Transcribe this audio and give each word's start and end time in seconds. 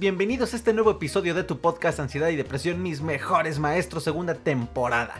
Bienvenidos 0.00 0.52
a 0.52 0.56
este 0.56 0.72
nuevo 0.72 0.90
episodio 0.90 1.34
de 1.34 1.44
tu 1.44 1.60
podcast 1.60 2.00
Ansiedad 2.00 2.30
y 2.30 2.36
Depresión, 2.36 2.82
mis 2.82 3.00
mejores 3.00 3.60
maestros, 3.60 4.02
segunda 4.02 4.34
temporada. 4.34 5.14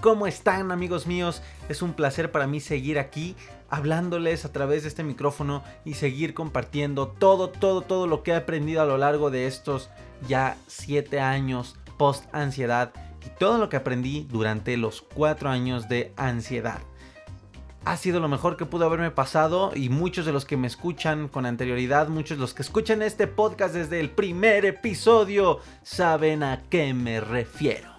¿Cómo 0.00 0.28
están 0.28 0.70
amigos 0.70 1.08
míos? 1.08 1.42
Es 1.68 1.82
un 1.82 1.94
placer 1.94 2.30
para 2.30 2.46
mí 2.46 2.60
seguir 2.60 3.00
aquí 3.00 3.34
hablándoles 3.68 4.44
a 4.44 4.52
través 4.52 4.84
de 4.84 4.90
este 4.90 5.02
micrófono 5.02 5.64
y 5.84 5.94
seguir 5.94 6.34
compartiendo 6.34 7.08
todo, 7.08 7.50
todo, 7.50 7.82
todo 7.82 8.06
lo 8.06 8.22
que 8.22 8.30
he 8.30 8.36
aprendido 8.36 8.80
a 8.80 8.86
lo 8.86 8.96
largo 8.96 9.28
de 9.32 9.48
estos 9.48 9.90
ya 10.28 10.56
7 10.68 11.18
años 11.18 11.74
post 11.98 12.32
ansiedad 12.32 12.92
y 13.26 13.30
todo 13.40 13.58
lo 13.58 13.68
que 13.68 13.76
aprendí 13.76 14.24
durante 14.30 14.76
los 14.76 15.02
4 15.02 15.50
años 15.50 15.88
de 15.88 16.12
ansiedad 16.16 16.80
ha 17.84 17.96
sido 17.96 18.20
lo 18.20 18.28
mejor 18.28 18.56
que 18.56 18.66
pudo 18.66 18.86
haberme 18.86 19.10
pasado 19.10 19.72
y 19.74 19.88
muchos 19.88 20.26
de 20.26 20.32
los 20.32 20.44
que 20.44 20.56
me 20.56 20.66
escuchan 20.66 21.28
con 21.28 21.46
anterioridad, 21.46 22.08
muchos 22.08 22.36
de 22.36 22.42
los 22.42 22.54
que 22.54 22.62
escuchan 22.62 23.02
este 23.02 23.26
podcast 23.26 23.74
desde 23.74 24.00
el 24.00 24.10
primer 24.10 24.64
episodio, 24.64 25.60
saben 25.82 26.42
a 26.42 26.62
qué 26.68 26.94
me 26.94 27.20
refiero. 27.20 27.89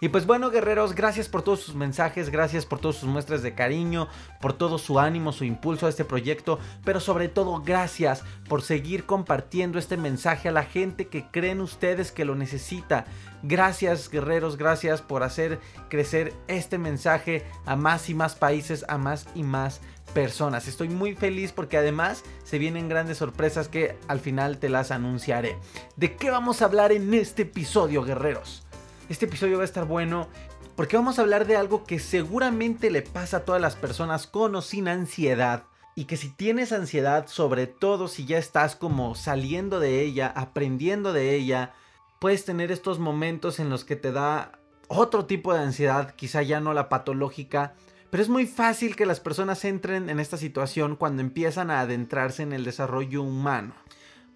Y 0.00 0.10
pues 0.10 0.26
bueno, 0.26 0.50
guerreros, 0.50 0.94
gracias 0.94 1.28
por 1.28 1.42
todos 1.42 1.60
sus 1.60 1.74
mensajes, 1.74 2.28
gracias 2.28 2.66
por 2.66 2.78
todas 2.78 2.96
sus 2.96 3.08
muestras 3.08 3.42
de 3.42 3.54
cariño, 3.54 4.08
por 4.42 4.52
todo 4.52 4.76
su 4.76 5.00
ánimo, 5.00 5.32
su 5.32 5.44
impulso 5.44 5.86
a 5.86 5.88
este 5.88 6.04
proyecto, 6.04 6.58
pero 6.84 7.00
sobre 7.00 7.28
todo 7.28 7.62
gracias 7.64 8.22
por 8.46 8.60
seguir 8.60 9.06
compartiendo 9.06 9.78
este 9.78 9.96
mensaje 9.96 10.50
a 10.50 10.52
la 10.52 10.64
gente 10.64 11.08
que 11.08 11.26
creen 11.30 11.62
ustedes 11.62 12.12
que 12.12 12.26
lo 12.26 12.34
necesita. 12.34 13.06
Gracias, 13.42 14.10
guerreros, 14.10 14.58
gracias 14.58 15.00
por 15.00 15.22
hacer 15.22 15.60
crecer 15.88 16.34
este 16.46 16.76
mensaje 16.76 17.46
a 17.64 17.74
más 17.74 18.10
y 18.10 18.14
más 18.14 18.34
países, 18.34 18.84
a 18.88 18.98
más 18.98 19.26
y 19.34 19.44
más 19.44 19.80
personas. 20.12 20.68
Estoy 20.68 20.88
muy 20.88 21.14
feliz 21.14 21.52
porque 21.52 21.78
además 21.78 22.22
se 22.44 22.58
vienen 22.58 22.88
grandes 22.88 23.18
sorpresas 23.18 23.68
que 23.68 23.96
al 24.08 24.20
final 24.20 24.58
te 24.58 24.68
las 24.68 24.90
anunciaré. 24.90 25.56
¿De 25.96 26.16
qué 26.16 26.30
vamos 26.30 26.60
a 26.60 26.66
hablar 26.66 26.92
en 26.92 27.14
este 27.14 27.42
episodio, 27.42 28.02
guerreros? 28.02 28.65
Este 29.08 29.26
episodio 29.26 29.58
va 29.58 29.62
a 29.62 29.66
estar 29.66 29.84
bueno 29.84 30.26
porque 30.74 30.96
vamos 30.96 31.18
a 31.18 31.22
hablar 31.22 31.46
de 31.46 31.56
algo 31.56 31.84
que 31.84 32.00
seguramente 32.00 32.90
le 32.90 33.02
pasa 33.02 33.38
a 33.38 33.44
todas 33.44 33.60
las 33.60 33.76
personas 33.76 34.26
con 34.26 34.56
o 34.56 34.62
sin 34.62 34.88
ansiedad. 34.88 35.64
Y 35.94 36.04
que 36.04 36.16
si 36.16 36.28
tienes 36.28 36.72
ansiedad, 36.72 37.28
sobre 37.28 37.68
todo 37.68 38.08
si 38.08 38.26
ya 38.26 38.36
estás 38.36 38.74
como 38.74 39.14
saliendo 39.14 39.78
de 39.78 40.02
ella, 40.02 40.26
aprendiendo 40.34 41.12
de 41.12 41.34
ella, 41.34 41.72
puedes 42.18 42.44
tener 42.44 42.72
estos 42.72 42.98
momentos 42.98 43.60
en 43.60 43.70
los 43.70 43.84
que 43.84 43.94
te 43.94 44.10
da 44.10 44.58
otro 44.88 45.24
tipo 45.24 45.54
de 45.54 45.60
ansiedad, 45.60 46.14
quizá 46.16 46.42
ya 46.42 46.60
no 46.60 46.74
la 46.74 46.88
patológica, 46.88 47.74
pero 48.10 48.22
es 48.22 48.28
muy 48.28 48.46
fácil 48.46 48.96
que 48.96 49.06
las 49.06 49.20
personas 49.20 49.64
entren 49.64 50.10
en 50.10 50.20
esta 50.20 50.36
situación 50.36 50.96
cuando 50.96 51.22
empiezan 51.22 51.70
a 51.70 51.80
adentrarse 51.80 52.42
en 52.42 52.52
el 52.52 52.64
desarrollo 52.64 53.22
humano. 53.22 53.74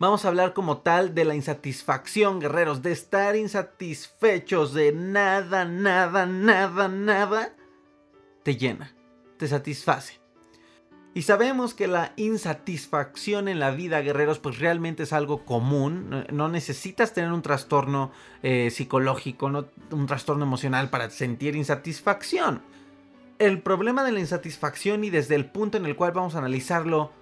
Vamos 0.00 0.25
a 0.25 0.28
hablar 0.28 0.55
como 0.55 0.78
tal 0.78 1.15
de 1.15 1.27
la 1.27 1.34
insatisfacción, 1.34 2.41
guerreros, 2.41 2.81
de 2.81 2.91
estar 2.91 3.37
insatisfechos, 3.37 4.72
de 4.72 4.93
nada, 4.93 5.66
nada, 5.66 6.25
nada, 6.25 6.88
nada, 6.88 7.55
te 8.43 8.56
llena, 8.56 8.97
te 9.37 9.47
satisface. 9.47 10.19
Y 11.12 11.21
sabemos 11.21 11.75
que 11.75 11.87
la 11.87 12.15
insatisfacción 12.16 13.47
en 13.47 13.61
la 13.61 13.72
vida, 13.72 14.00
guerreros, 14.00 14.38
pues 14.38 14.59
realmente 14.59 15.03
es 15.03 15.12
algo 15.12 15.44
común. 15.44 16.25
No 16.32 16.49
necesitas 16.49 17.12
tener 17.12 17.31
un 17.31 17.43
trastorno 17.43 18.11
eh, 18.43 18.71
psicológico, 18.71 19.50
no, 19.50 19.67
un 19.91 20.06
trastorno 20.06 20.47
emocional 20.47 20.88
para 20.88 21.11
sentir 21.11 21.56
insatisfacción. 21.56 22.62
El 23.38 23.61
problema 23.61 24.03
de 24.03 24.12
la 24.12 24.21
insatisfacción 24.21 25.05
y 25.05 25.11
desde 25.11 25.34
el 25.34 25.44
punto 25.44 25.77
en 25.77 25.84
el 25.84 25.94
cual 25.94 26.12
vamos 26.12 26.37
a 26.37 26.38
analizarlo 26.38 27.12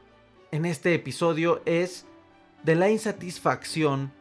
en 0.52 0.64
este 0.64 0.94
episodio 0.94 1.60
es 1.64 2.07
de 2.62 2.74
la 2.74 2.90
insatisfacción 2.90 4.12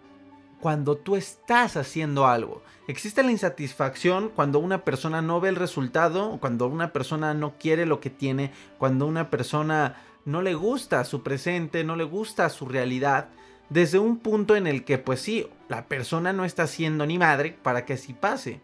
cuando 0.60 0.98
tú 0.98 1.16
estás 1.16 1.78
haciendo 1.78 2.28
algo. 2.28 2.64
Existe 2.88 3.24
la 3.24 3.32
insatisfacción 3.32 4.30
cuando 4.30 4.60
una 4.60 4.84
persona 4.84 5.22
no 5.22 5.40
ve 5.40 5.50
el 5.50 5.56
resultado, 5.56 6.38
cuando 6.40 6.68
una 6.68 6.94
persona 6.94 7.34
no 7.34 7.58
quiere 7.58 7.86
lo 7.86 8.00
que 8.00 8.10
tiene, 8.10 8.52
cuando 8.78 9.06
una 9.06 9.30
persona 9.30 9.98
no 10.26 10.42
le 10.42 10.56
gusta 10.56 11.04
su 11.04 11.24
presente, 11.24 11.84
no 11.84 11.96
le 11.96 12.04
gusta 12.04 12.50
su 12.50 12.66
realidad, 12.66 13.30
desde 13.70 14.00
un 14.00 14.18
punto 14.18 14.56
en 14.56 14.68
el 14.68 14.84
que 14.86 14.98
pues 14.98 15.22
sí, 15.22 15.48
la 15.68 15.88
persona 15.88 16.34
no 16.34 16.46
está 16.46 16.64
haciendo 16.64 17.06
ni 17.06 17.18
madre 17.18 17.58
para 17.62 17.86
que 17.86 17.94
así 17.94 18.14
pase. 18.14 18.62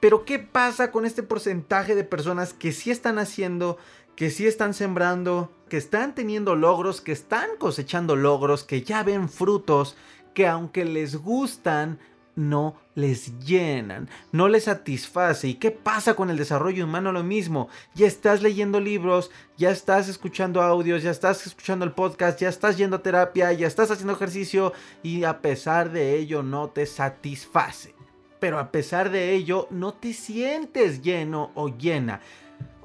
Pero 0.00 0.24
¿qué 0.24 0.38
pasa 0.38 0.92
con 0.92 1.04
este 1.04 1.22
porcentaje 1.22 1.94
de 1.94 2.04
personas 2.04 2.52
que 2.52 2.72
sí 2.72 2.90
están 2.90 3.18
haciendo, 3.18 3.78
que 4.14 4.30
sí 4.30 4.46
están 4.46 4.74
sembrando, 4.74 5.50
que 5.68 5.76
están 5.76 6.14
teniendo 6.14 6.56
logros, 6.56 7.00
que 7.00 7.12
están 7.12 7.50
cosechando 7.58 8.16
logros, 8.16 8.64
que 8.64 8.82
ya 8.82 9.02
ven 9.02 9.28
frutos, 9.28 9.96
que 10.34 10.46
aunque 10.46 10.84
les 10.84 11.16
gustan, 11.16 11.98
no 12.38 12.76
les 12.94 13.38
llenan, 13.40 14.08
no 14.32 14.48
les 14.48 14.64
satisface. 14.64 15.48
¿Y 15.48 15.54
qué 15.54 15.70
pasa 15.70 16.14
con 16.14 16.30
el 16.30 16.36
desarrollo 16.36 16.84
humano? 16.84 17.12
Lo 17.12 17.24
mismo. 17.24 17.68
Ya 17.94 18.06
estás 18.06 18.42
leyendo 18.42 18.80
libros, 18.80 19.30
ya 19.56 19.70
estás 19.70 20.08
escuchando 20.08 20.62
audios, 20.62 21.02
ya 21.02 21.10
estás 21.10 21.46
escuchando 21.46 21.84
el 21.84 21.92
podcast, 21.92 22.40
ya 22.40 22.48
estás 22.48 22.78
yendo 22.78 22.96
a 22.96 23.02
terapia, 23.02 23.52
ya 23.52 23.66
estás 23.66 23.90
haciendo 23.90 24.12
ejercicio 24.12 24.72
y 25.02 25.24
a 25.24 25.42
pesar 25.42 25.90
de 25.90 26.16
ello 26.16 26.42
no 26.42 26.70
te 26.70 26.86
satisface. 26.86 27.94
Pero 28.40 28.60
a 28.60 28.70
pesar 28.70 29.10
de 29.10 29.34
ello 29.34 29.66
no 29.70 29.94
te 29.94 30.12
sientes 30.12 31.02
lleno 31.02 31.50
o 31.56 31.76
llena. 31.76 32.20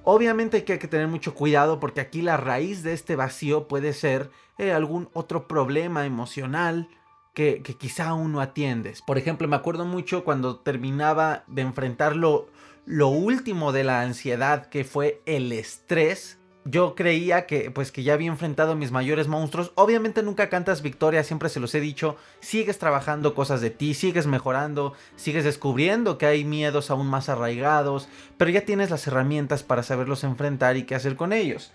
Obviamente 0.03 0.57
hay 0.57 0.63
que, 0.63 0.87
tener 0.87 1.07
mucho 1.07 1.33
cuidado 1.33 1.79
porque 1.79 2.01
aquí 2.01 2.21
la 2.21 2.37
raíz 2.37 2.83
de 2.83 2.93
este 2.93 3.15
vacío 3.15 3.67
puede 3.67 3.93
ser 3.93 4.29
eh, 4.57 4.73
algún 4.73 5.09
otro 5.13 5.47
problema 5.47 6.05
emocional 6.05 6.89
que, 7.33 7.61
quizá 7.61 8.09
aún 8.09 8.33
no 8.33 8.41
atiendes. 8.41 9.01
Por 9.01 9.17
ejemplo, 9.17 9.47
me 9.47 9.55
acuerdo 9.55 9.85
mucho 9.85 10.23
cuando 10.23 10.57
terminaba 10.57 11.43
de 11.47 11.61
enfrentar 11.61 12.15
lo, 12.15 12.47
lo 12.85 13.07
último 13.07 13.71
de 13.71 13.83
la 13.83 14.01
ansiedad 14.01 14.67
que 14.67 14.83
fue 14.83 15.21
el 15.25 15.51
estrés 15.51 16.37
yo 16.65 16.95
creía 16.95 17.45
que 17.45 17.71
pues 17.71 17.91
que 17.91 18.03
ya 18.03 18.13
había 18.13 18.29
enfrentado 18.29 18.71
a 18.71 18.75
mis 18.75 18.91
mayores 18.91 19.27
monstruos. 19.27 19.71
Obviamente 19.75 20.23
nunca 20.23 20.49
cantas 20.49 20.81
victoria, 20.81 21.23
siempre 21.23 21.49
se 21.49 21.59
los 21.59 21.75
he 21.75 21.79
dicho. 21.79 22.15
Sigues 22.39 22.79
trabajando 22.79 23.35
cosas 23.35 23.61
de 23.61 23.69
ti, 23.69 23.93
sigues 23.93 24.27
mejorando, 24.27 24.93
sigues 25.15 25.43
descubriendo 25.43 26.17
que 26.17 26.25
hay 26.25 26.43
miedos 26.43 26.89
aún 26.89 27.07
más 27.07 27.29
arraigados, 27.29 28.07
pero 28.37 28.51
ya 28.51 28.61
tienes 28.61 28.89
las 28.89 29.05
herramientas 29.07 29.63
para 29.63 29.83
saberlos 29.83 30.23
enfrentar 30.23 30.77
y 30.77 30.83
qué 30.83 30.95
hacer 30.95 31.15
con 31.15 31.33
ellos. 31.33 31.71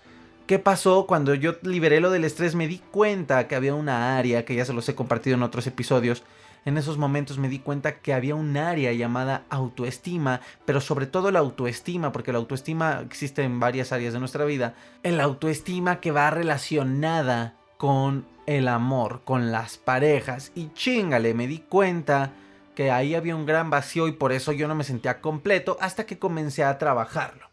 ¿Qué 0.47 0.57
pasó 0.57 1.05
cuando 1.05 1.35
yo 1.35 1.57
liberé 1.61 1.99
lo 1.99 2.09
del 2.09 2.25
estrés? 2.25 2.55
Me 2.55 2.67
di 2.67 2.79
cuenta 2.79 3.47
que 3.47 3.55
había 3.55 3.75
una 3.75 4.17
área 4.17 4.45
que 4.45 4.55
ya 4.55 4.65
se 4.65 4.73
los 4.73 4.89
he 4.89 4.95
compartido 4.95 5.35
en 5.35 5.43
otros 5.43 5.67
episodios 5.67 6.23
En 6.65 6.77
esos 6.77 6.97
momentos 6.97 7.37
me 7.37 7.49
di 7.49 7.59
cuenta 7.59 7.99
que 7.99 8.13
había 8.13 8.35
un 8.35 8.55
área 8.57 8.91
llamada 8.93 9.43
autoestima, 9.49 10.41
pero 10.65 10.81
sobre 10.81 11.07
todo 11.07 11.31
la 11.31 11.39
autoestima, 11.39 12.11
porque 12.11 12.31
la 12.31 12.39
autoestima 12.39 13.01
existe 13.05 13.43
en 13.43 13.59
varias 13.59 13.91
áreas 13.91 14.13
de 14.13 14.19
nuestra 14.19 14.45
vida, 14.45 14.75
el 15.03 15.19
autoestima 15.19 15.99
que 15.99 16.11
va 16.11 16.29
relacionada 16.29 17.55
con 17.77 18.25
el 18.45 18.67
amor, 18.67 19.21
con 19.23 19.51
las 19.51 19.77
parejas. 19.77 20.51
Y 20.55 20.73
chingale, 20.73 21.33
me 21.33 21.47
di 21.47 21.59
cuenta 21.59 22.33
que 22.75 22.91
ahí 22.91 23.15
había 23.15 23.35
un 23.35 23.45
gran 23.45 23.69
vacío 23.69 24.07
y 24.07 24.11
por 24.11 24.31
eso 24.31 24.51
yo 24.51 24.67
no 24.67 24.75
me 24.75 24.83
sentía 24.83 25.21
completo 25.21 25.77
hasta 25.81 26.05
que 26.05 26.19
comencé 26.19 26.63
a 26.63 26.77
trabajarlo. 26.77 27.48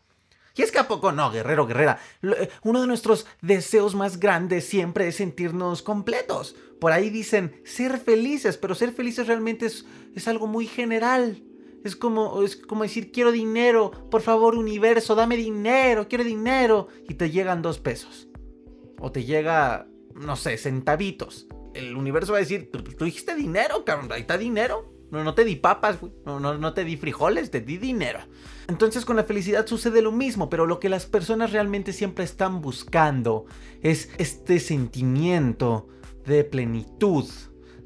Y 0.56 0.62
es 0.62 0.72
que 0.72 0.78
a 0.78 0.88
poco 0.88 1.12
no, 1.12 1.30
guerrero, 1.30 1.66
guerrera. 1.66 1.98
Eh, 2.22 2.48
uno 2.62 2.80
de 2.80 2.86
nuestros 2.86 3.26
deseos 3.42 3.94
más 3.94 4.18
grandes 4.18 4.66
siempre 4.66 5.06
es 5.06 5.16
sentirnos 5.16 5.82
completos. 5.82 6.56
Por 6.80 6.92
ahí 6.92 7.10
dicen 7.10 7.60
ser 7.64 7.98
felices, 7.98 8.56
pero 8.56 8.74
ser 8.74 8.92
felices 8.92 9.26
realmente 9.26 9.66
es, 9.66 9.84
es 10.14 10.26
algo 10.28 10.46
muy 10.46 10.66
general. 10.66 11.42
Es 11.84 11.94
como, 11.94 12.42
es 12.42 12.56
como 12.56 12.82
decir, 12.82 13.12
quiero 13.12 13.32
dinero, 13.32 13.90
por 14.10 14.22
favor 14.22 14.56
universo, 14.56 15.14
dame 15.14 15.36
dinero, 15.36 16.08
quiero 16.08 16.24
dinero. 16.24 16.88
Y 17.06 17.14
te 17.14 17.30
llegan 17.30 17.60
dos 17.60 17.78
pesos. 17.78 18.28
O 18.98 19.12
te 19.12 19.24
llega, 19.24 19.86
no 20.14 20.36
sé, 20.36 20.56
centavitos. 20.56 21.46
El 21.74 21.94
universo 21.96 22.32
va 22.32 22.38
a 22.38 22.40
decir, 22.40 22.70
tú 22.72 23.04
dijiste 23.04 23.34
dinero, 23.34 23.84
cabrón, 23.84 24.10
ahí 24.10 24.22
está 24.22 24.38
dinero. 24.38 24.95
No, 25.10 25.34
te 25.34 25.44
di 25.44 25.56
papas, 25.56 25.98
No, 26.24 26.40
no, 26.40 26.58
no 26.58 26.74
te 26.74 26.84
di 26.84 26.96
frijoles, 26.96 27.50
te 27.50 27.60
di 27.60 27.78
dinero. 27.78 28.20
Entonces 28.68 29.04
con 29.04 29.16
la 29.16 29.24
felicidad 29.24 29.66
sucede 29.66 30.02
lo 30.02 30.12
mismo, 30.12 30.50
pero 30.50 30.66
lo 30.66 30.80
que 30.80 30.88
las 30.88 31.06
personas 31.06 31.52
realmente 31.52 31.92
siempre 31.92 32.24
están 32.24 32.60
buscando 32.60 33.46
es 33.82 34.10
este 34.18 34.58
sentimiento 34.58 35.88
de 36.24 36.42
plenitud, 36.44 37.24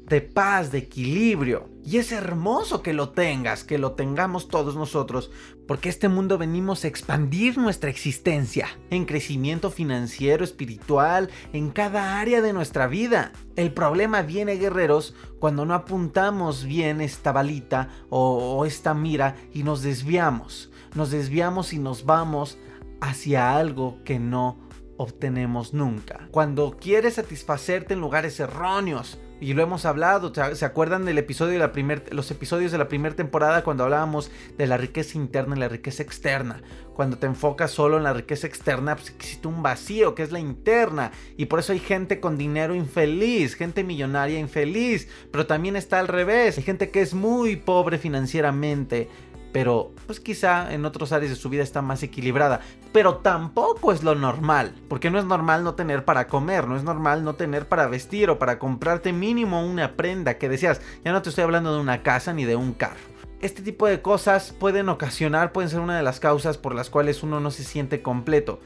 de 0.07 0.21
paz, 0.21 0.71
de 0.71 0.79
equilibrio. 0.79 1.69
Y 1.85 1.97
es 1.97 2.11
hermoso 2.11 2.81
que 2.81 2.93
lo 2.93 3.09
tengas, 3.09 3.63
que 3.63 3.77
lo 3.77 3.93
tengamos 3.93 4.47
todos 4.47 4.75
nosotros, 4.75 5.31
porque 5.71 5.87
este 5.87 6.09
mundo 6.09 6.37
venimos 6.37 6.83
a 6.83 6.89
expandir 6.89 7.57
nuestra 7.57 7.89
existencia, 7.89 8.67
en 8.89 9.05
crecimiento 9.05 9.71
financiero, 9.71 10.43
espiritual, 10.43 11.29
en 11.53 11.69
cada 11.69 12.19
área 12.19 12.41
de 12.41 12.51
nuestra 12.51 12.87
vida. 12.87 13.31
El 13.55 13.71
problema 13.71 14.21
viene, 14.21 14.57
guerreros, 14.57 15.15
cuando 15.39 15.65
no 15.65 15.73
apuntamos 15.73 16.65
bien 16.65 16.99
esta 16.99 17.31
balita 17.31 17.87
o, 18.09 18.57
o 18.57 18.65
esta 18.65 18.93
mira 18.93 19.37
y 19.53 19.63
nos 19.63 19.81
desviamos. 19.81 20.73
Nos 20.93 21.09
desviamos 21.09 21.71
y 21.71 21.79
nos 21.79 22.03
vamos 22.03 22.57
hacia 22.99 23.55
algo 23.55 24.03
que 24.03 24.19
no 24.19 24.57
obtenemos 24.97 25.73
nunca. 25.73 26.27
Cuando 26.31 26.75
quieres 26.81 27.13
satisfacerte 27.13 27.93
en 27.93 28.01
lugares 28.01 28.37
erróneos, 28.41 29.19
y 29.41 29.55
lo 29.55 29.63
hemos 29.63 29.85
hablado, 29.85 30.31
¿se 30.53 30.65
acuerdan 30.65 31.03
del 31.03 31.17
episodio 31.17 31.53
de 31.53 31.57
la 31.57 31.71
primer, 31.71 32.13
los 32.13 32.29
episodios 32.29 32.71
de 32.71 32.77
la 32.77 32.87
primera 32.87 33.15
temporada 33.15 33.63
cuando 33.63 33.83
hablábamos 33.83 34.29
de 34.55 34.67
la 34.67 34.77
riqueza 34.77 35.17
interna 35.17 35.55
y 35.55 35.59
la 35.59 35.67
riqueza 35.67 36.03
externa? 36.03 36.61
Cuando 36.93 37.17
te 37.17 37.25
enfocas 37.25 37.71
solo 37.71 37.97
en 37.97 38.03
la 38.03 38.13
riqueza 38.13 38.45
externa, 38.45 38.95
pues 38.95 39.09
existe 39.09 39.47
un 39.47 39.63
vacío 39.63 40.13
que 40.13 40.21
es 40.21 40.31
la 40.31 40.39
interna. 40.39 41.11
Y 41.37 41.47
por 41.47 41.57
eso 41.57 41.73
hay 41.73 41.79
gente 41.79 42.19
con 42.19 42.37
dinero 42.37 42.75
infeliz, 42.75 43.55
gente 43.55 43.83
millonaria 43.83 44.37
infeliz. 44.37 45.07
Pero 45.31 45.47
también 45.47 45.75
está 45.75 45.99
al 45.99 46.07
revés, 46.07 46.59
hay 46.59 46.63
gente 46.63 46.91
que 46.91 47.01
es 47.01 47.15
muy 47.15 47.55
pobre 47.55 47.97
financieramente 47.97 49.09
pero 49.51 49.91
pues 50.05 50.19
quizá 50.19 50.73
en 50.73 50.85
otras 50.85 51.11
áreas 51.11 51.31
de 51.31 51.35
su 51.35 51.49
vida 51.49 51.63
está 51.63 51.81
más 51.81 52.03
equilibrada. 52.03 52.61
Pero 52.91 53.17
tampoco 53.17 53.91
es 53.91 54.03
lo 54.03 54.15
normal, 54.15 54.73
porque 54.87 55.09
no 55.09 55.19
es 55.19 55.25
normal 55.25 55.63
no 55.63 55.75
tener 55.75 56.05
para 56.05 56.27
comer, 56.27 56.67
no 56.67 56.75
es 56.75 56.83
normal 56.83 57.23
no 57.23 57.35
tener 57.35 57.67
para 57.67 57.87
vestir 57.87 58.29
o 58.29 58.39
para 58.39 58.59
comprarte 58.59 59.13
mínimo 59.13 59.65
una 59.65 59.95
prenda 59.95 60.37
que 60.37 60.49
decías, 60.49 60.81
ya 61.03 61.11
no 61.11 61.21
te 61.21 61.29
estoy 61.29 61.43
hablando 61.43 61.73
de 61.73 61.81
una 61.81 62.03
casa 62.03 62.33
ni 62.33 62.45
de 62.45 62.55
un 62.55 62.73
carro. 62.73 63.11
Este 63.41 63.63
tipo 63.63 63.87
de 63.87 64.01
cosas 64.01 64.51
pueden 64.51 64.87
ocasionar, 64.89 65.51
pueden 65.51 65.69
ser 65.69 65.79
una 65.79 65.97
de 65.97 66.03
las 66.03 66.19
causas 66.19 66.57
por 66.57 66.75
las 66.75 66.89
cuales 66.89 67.23
uno 67.23 67.39
no 67.39 67.49
se 67.49 67.63
siente 67.63 68.01
completo. 68.01 68.59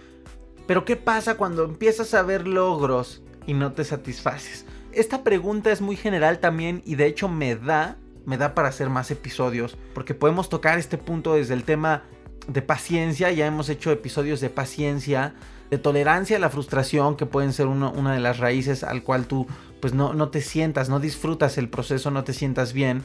Pero 0.67 0.83
¿qué 0.83 0.95
pasa 0.95 1.37
cuando 1.37 1.63
empiezas 1.63 2.13
a 2.13 2.23
ver 2.23 2.47
logros 2.47 3.23
y 3.47 3.53
no 3.53 3.71
te 3.71 3.83
satisfaces? 3.83 4.65
Esta 4.91 5.23
pregunta 5.23 5.71
es 5.71 5.81
muy 5.81 5.95
general 5.95 6.39
también 6.39 6.81
y 6.85 6.95
de 6.95 7.05
hecho 7.05 7.29
me 7.29 7.55
da 7.55 7.97
me 8.25 8.37
da 8.37 8.55
para 8.55 8.69
hacer 8.69 8.89
más 8.89 9.11
episodios, 9.11 9.77
porque 9.93 10.13
podemos 10.13 10.49
tocar 10.49 10.77
este 10.79 10.97
punto 10.97 11.35
desde 11.35 11.53
el 11.53 11.63
tema 11.63 12.03
de 12.47 12.61
paciencia, 12.61 13.31
ya 13.31 13.45
hemos 13.45 13.69
hecho 13.69 13.91
episodios 13.91 14.41
de 14.41 14.49
paciencia, 14.49 15.33
de 15.69 15.77
tolerancia 15.77 16.37
a 16.37 16.39
la 16.39 16.49
frustración, 16.49 17.15
que 17.15 17.25
pueden 17.25 17.53
ser 17.53 17.67
una 17.67 18.13
de 18.13 18.19
las 18.19 18.37
raíces 18.37 18.83
al 18.83 19.03
cual 19.03 19.25
tú 19.25 19.47
pues 19.79 19.93
no, 19.93 20.13
no 20.13 20.29
te 20.29 20.41
sientas, 20.41 20.89
no 20.89 20.99
disfrutas 20.99 21.57
el 21.57 21.69
proceso, 21.69 22.11
no 22.11 22.23
te 22.23 22.33
sientas 22.33 22.73
bien. 22.73 23.03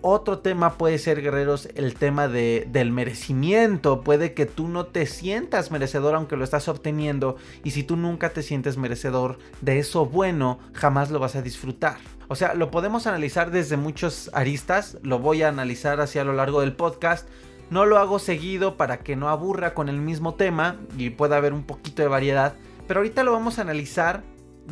Otro 0.00 0.38
tema 0.38 0.78
puede 0.78 0.98
ser, 0.98 1.20
guerreros, 1.22 1.68
el 1.74 1.94
tema 1.94 2.28
de, 2.28 2.68
del 2.70 2.92
merecimiento. 2.92 4.02
Puede 4.02 4.32
que 4.32 4.46
tú 4.46 4.68
no 4.68 4.86
te 4.86 5.06
sientas 5.06 5.72
merecedor 5.72 6.14
aunque 6.14 6.36
lo 6.36 6.44
estás 6.44 6.68
obteniendo. 6.68 7.36
Y 7.64 7.72
si 7.72 7.82
tú 7.82 7.96
nunca 7.96 8.30
te 8.30 8.42
sientes 8.42 8.76
merecedor 8.76 9.38
de 9.60 9.80
eso 9.80 10.06
bueno, 10.06 10.60
jamás 10.72 11.10
lo 11.10 11.18
vas 11.18 11.34
a 11.34 11.42
disfrutar. 11.42 11.96
O 12.28 12.36
sea, 12.36 12.54
lo 12.54 12.70
podemos 12.70 13.08
analizar 13.08 13.50
desde 13.50 13.76
muchos 13.76 14.30
aristas. 14.34 14.98
Lo 15.02 15.18
voy 15.18 15.42
a 15.42 15.48
analizar 15.48 16.00
hacia 16.00 16.22
lo 16.22 16.32
largo 16.32 16.60
del 16.60 16.74
podcast. 16.74 17.28
No 17.70 17.84
lo 17.84 17.98
hago 17.98 18.20
seguido 18.20 18.76
para 18.76 18.98
que 19.00 19.16
no 19.16 19.28
aburra 19.28 19.74
con 19.74 19.88
el 19.88 19.96
mismo 19.98 20.34
tema 20.34 20.76
y 20.96 21.10
pueda 21.10 21.38
haber 21.38 21.52
un 21.52 21.64
poquito 21.64 22.02
de 22.02 22.08
variedad. 22.08 22.54
Pero 22.86 23.00
ahorita 23.00 23.24
lo 23.24 23.32
vamos 23.32 23.58
a 23.58 23.62
analizar 23.62 24.22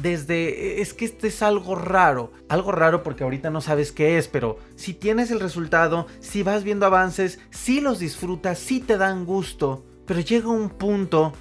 desde 0.00 0.80
es 0.82 0.92
que 0.94 1.06
este 1.06 1.28
es 1.28 1.42
algo 1.42 1.74
raro, 1.74 2.32
algo 2.48 2.72
raro 2.72 3.02
porque 3.02 3.24
ahorita 3.24 3.50
no 3.50 3.60
sabes 3.60 3.92
qué 3.92 4.18
es, 4.18 4.28
pero 4.28 4.58
si 4.76 4.94
tienes 4.94 5.30
el 5.30 5.40
resultado, 5.40 6.06
si 6.20 6.42
vas 6.42 6.64
viendo 6.64 6.86
avances, 6.86 7.40
si 7.50 7.80
los 7.80 7.98
disfrutas, 7.98 8.58
si 8.58 8.80
te 8.80 8.98
dan 8.98 9.24
gusto, 9.24 9.84
pero 10.06 10.20
llega 10.20 10.48
un 10.48 10.70
punto 10.70 11.32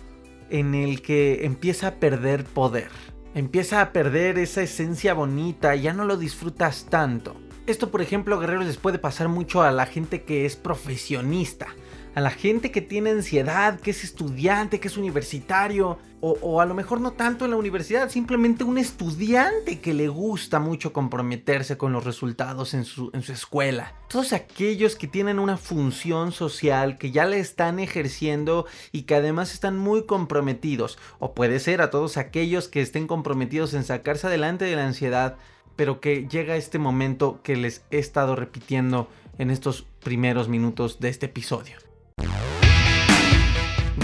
en 0.50 0.74
el 0.74 1.02
que 1.02 1.46
empieza 1.46 1.88
a 1.88 1.96
perder 1.96 2.46
poder, 2.46 2.90
empieza 3.34 3.82
a 3.82 3.92
perder 3.92 4.40
esa 4.40 4.62
esencia 4.62 5.14
bonita, 5.14 5.76
ya 5.76 5.94
no 5.94 6.06
lo 6.06 6.18
disfrutas 6.18 6.88
tanto. 6.90 7.36
Esto, 7.68 7.90
por 7.90 8.02
ejemplo, 8.02 8.40
guerreros, 8.40 8.68
les 8.68 8.78
puede 8.78 9.00
pasar 9.00 9.28
mucho 9.28 9.64
a 9.64 9.72
la 9.72 9.88
gente 9.88 10.24
que 10.24 10.46
es 10.46 10.56
profesionista 10.56 11.68
a 12.16 12.22
la 12.22 12.32
gente 12.32 12.72
que 12.72 12.82
tiene 12.82 13.12
ansiedad, 13.12 13.78
que 13.80 13.92
es 13.92 14.06
estudiante, 14.06 14.80
que 14.80 14.88
es 14.88 14.96
universitario, 14.96 16.00
o, 16.22 16.60
a 16.60 16.66
lo 16.66 16.74
mejor 16.74 17.02
no 17.02 17.12
tanto 17.12 17.46
en 17.46 17.52
la 17.52 17.58
universidad, 17.58 18.10
simplemente 18.10 18.64
un 18.64 18.80
estudiante 18.80 19.80
que 19.80 19.94
le 19.94 20.08
gusta 20.08 20.60
mucho 20.60 20.92
comprometerse 20.92 21.78
con 21.78 21.92
los 21.92 22.04
resultados 22.04 22.74
en 22.74 22.84
su, 22.84 23.12
en 23.14 23.22
su 23.22 23.32
escuela. 23.32 23.94
Todos 24.10 24.34
aquellos 24.34 24.96
que 24.96 25.08
tienen 25.08 25.38
una 25.38 25.58
función 25.58 26.32
social, 26.32 26.98
que 26.98 27.12
ya 27.12 27.26
le 27.26 27.40
están 27.40 27.80
ejerciendo 27.80 28.66
y 28.92 29.04
que 29.04 29.16
además 29.16 29.54
están 29.54 29.78
muy 29.78 30.06
comprometidos. 30.06 30.98
O 31.20 31.36
puede 31.36 31.60
ser 31.60 31.82
a 31.82 31.92
todos 31.92 32.18
aquellos 32.18 32.70
que 32.70 32.82
estén 32.82 33.06
comprometidos 33.06 33.76
en 33.76 33.84
sacarse 33.84 34.26
adelante 34.26 34.66
de 34.66 34.76
la 34.78 34.88
ansiedad, 34.88 35.38
pero 35.76 36.00
que 36.00 36.28
llega 36.28 36.56
este 36.56 36.80
momento 36.80 37.42
que 37.44 37.56
les 37.56 37.84
he 37.92 38.00
estado 38.00 38.36
repitiendo 38.36 39.10
en 39.38 39.52
estos 39.52 39.86
primeros 40.02 40.48
minutos 40.48 41.00
de 41.00 41.10
este 41.10 41.28
episodio. 41.28 41.85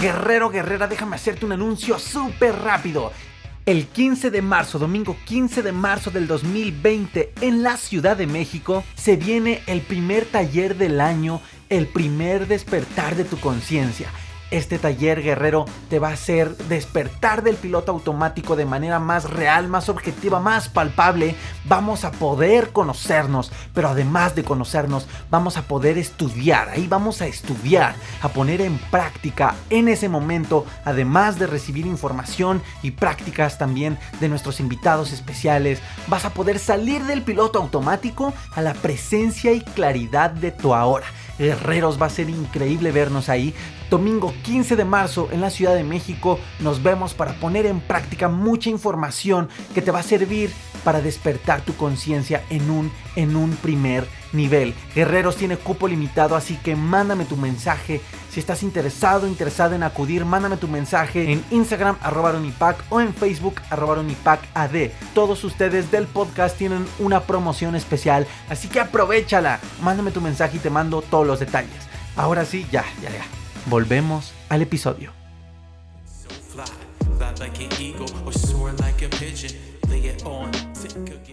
Guerrero, 0.02 0.50
guerrera, 0.50 0.88
déjame 0.88 1.14
hacerte 1.14 1.46
un 1.46 1.52
anuncio 1.52 1.96
súper 1.96 2.56
rápido. 2.56 3.12
El 3.66 3.86
15 3.86 4.32
de 4.32 4.42
marzo, 4.42 4.80
domingo 4.80 5.16
15 5.26 5.62
de 5.62 5.70
marzo 5.70 6.10
del 6.10 6.26
2020, 6.26 7.34
en 7.40 7.62
la 7.62 7.76
Ciudad 7.76 8.16
de 8.16 8.26
México, 8.26 8.82
se 8.96 9.14
viene 9.14 9.62
el 9.68 9.80
primer 9.80 10.24
taller 10.24 10.76
del 10.76 11.00
año, 11.00 11.40
el 11.68 11.86
primer 11.86 12.48
despertar 12.48 13.14
de 13.14 13.24
tu 13.24 13.38
conciencia. 13.38 14.08
Este 14.52 14.78
taller 14.78 15.22
guerrero 15.22 15.64
te 15.88 15.98
va 15.98 16.10
a 16.10 16.12
hacer 16.12 16.54
despertar 16.68 17.42
del 17.42 17.56
piloto 17.56 17.90
automático 17.90 18.54
de 18.54 18.66
manera 18.66 18.98
más 18.98 19.30
real, 19.30 19.66
más 19.66 19.88
objetiva, 19.88 20.40
más 20.40 20.68
palpable. 20.68 21.34
Vamos 21.64 22.04
a 22.04 22.10
poder 22.10 22.70
conocernos, 22.70 23.50
pero 23.72 23.88
además 23.88 24.34
de 24.34 24.44
conocernos, 24.44 25.08
vamos 25.30 25.56
a 25.56 25.62
poder 25.62 25.96
estudiar. 25.96 26.68
Ahí 26.68 26.86
vamos 26.86 27.22
a 27.22 27.26
estudiar, 27.28 27.94
a 28.20 28.28
poner 28.28 28.60
en 28.60 28.76
práctica 28.90 29.54
en 29.70 29.88
ese 29.88 30.10
momento, 30.10 30.66
además 30.84 31.38
de 31.38 31.46
recibir 31.46 31.86
información 31.86 32.62
y 32.82 32.90
prácticas 32.90 33.56
también 33.56 33.98
de 34.20 34.28
nuestros 34.28 34.60
invitados 34.60 35.12
especiales. 35.12 35.80
Vas 36.08 36.26
a 36.26 36.34
poder 36.34 36.58
salir 36.58 37.04
del 37.04 37.22
piloto 37.22 37.58
automático 37.58 38.34
a 38.54 38.60
la 38.60 38.74
presencia 38.74 39.54
y 39.54 39.62
claridad 39.62 40.30
de 40.30 40.50
tu 40.50 40.74
ahora. 40.74 41.06
Guerreros, 41.38 42.00
va 42.00 42.06
a 42.06 42.10
ser 42.10 42.28
increíble 42.28 42.92
vernos 42.92 43.30
ahí. 43.30 43.54
Domingo 43.92 44.32
15 44.44 44.74
de 44.74 44.86
marzo 44.86 45.28
en 45.32 45.42
la 45.42 45.50
Ciudad 45.50 45.74
de 45.74 45.84
México 45.84 46.40
nos 46.60 46.82
vemos 46.82 47.12
para 47.12 47.34
poner 47.34 47.66
en 47.66 47.78
práctica 47.78 48.26
mucha 48.26 48.70
información 48.70 49.50
que 49.74 49.82
te 49.82 49.90
va 49.90 49.98
a 49.98 50.02
servir 50.02 50.50
para 50.82 51.02
despertar 51.02 51.60
tu 51.60 51.76
conciencia 51.76 52.42
en 52.48 52.70
un, 52.70 52.90
en 53.16 53.36
un 53.36 53.50
primer 53.50 54.08
nivel. 54.32 54.72
Guerreros 54.94 55.36
tiene 55.36 55.58
cupo 55.58 55.88
limitado, 55.88 56.36
así 56.36 56.56
que 56.56 56.74
mándame 56.74 57.26
tu 57.26 57.36
mensaje 57.36 58.00
Si 58.30 58.40
estás 58.40 58.62
interesado, 58.62 59.26
interesada 59.26 59.76
en 59.76 59.82
acudir, 59.82 60.24
mándame 60.24 60.56
tu 60.56 60.68
mensaje 60.68 61.30
en 61.30 61.44
Instagram 61.50 61.98
arroba 62.00 62.32
o 62.88 62.98
en 62.98 63.12
Facebook 63.12 63.60
arroba 63.68 64.02
AD. 64.54 64.90
Todos 65.12 65.44
ustedes 65.44 65.90
del 65.90 66.06
podcast 66.06 66.56
tienen 66.56 66.86
una 66.98 67.24
promoción 67.24 67.76
especial, 67.76 68.26
así 68.48 68.68
que 68.68 68.80
aprovechala. 68.80 69.60
Mándame 69.82 70.12
tu 70.12 70.22
mensaje 70.22 70.56
y 70.56 70.60
te 70.60 70.70
mando 70.70 71.02
todos 71.02 71.26
los 71.26 71.40
detalles. 71.40 71.86
Ahora 72.16 72.46
sí, 72.46 72.66
ya, 72.72 72.86
ya, 73.02 73.10
ya. 73.10 73.41
Volvemos 73.66 74.32
al 74.48 74.62
episodio. 74.62 75.12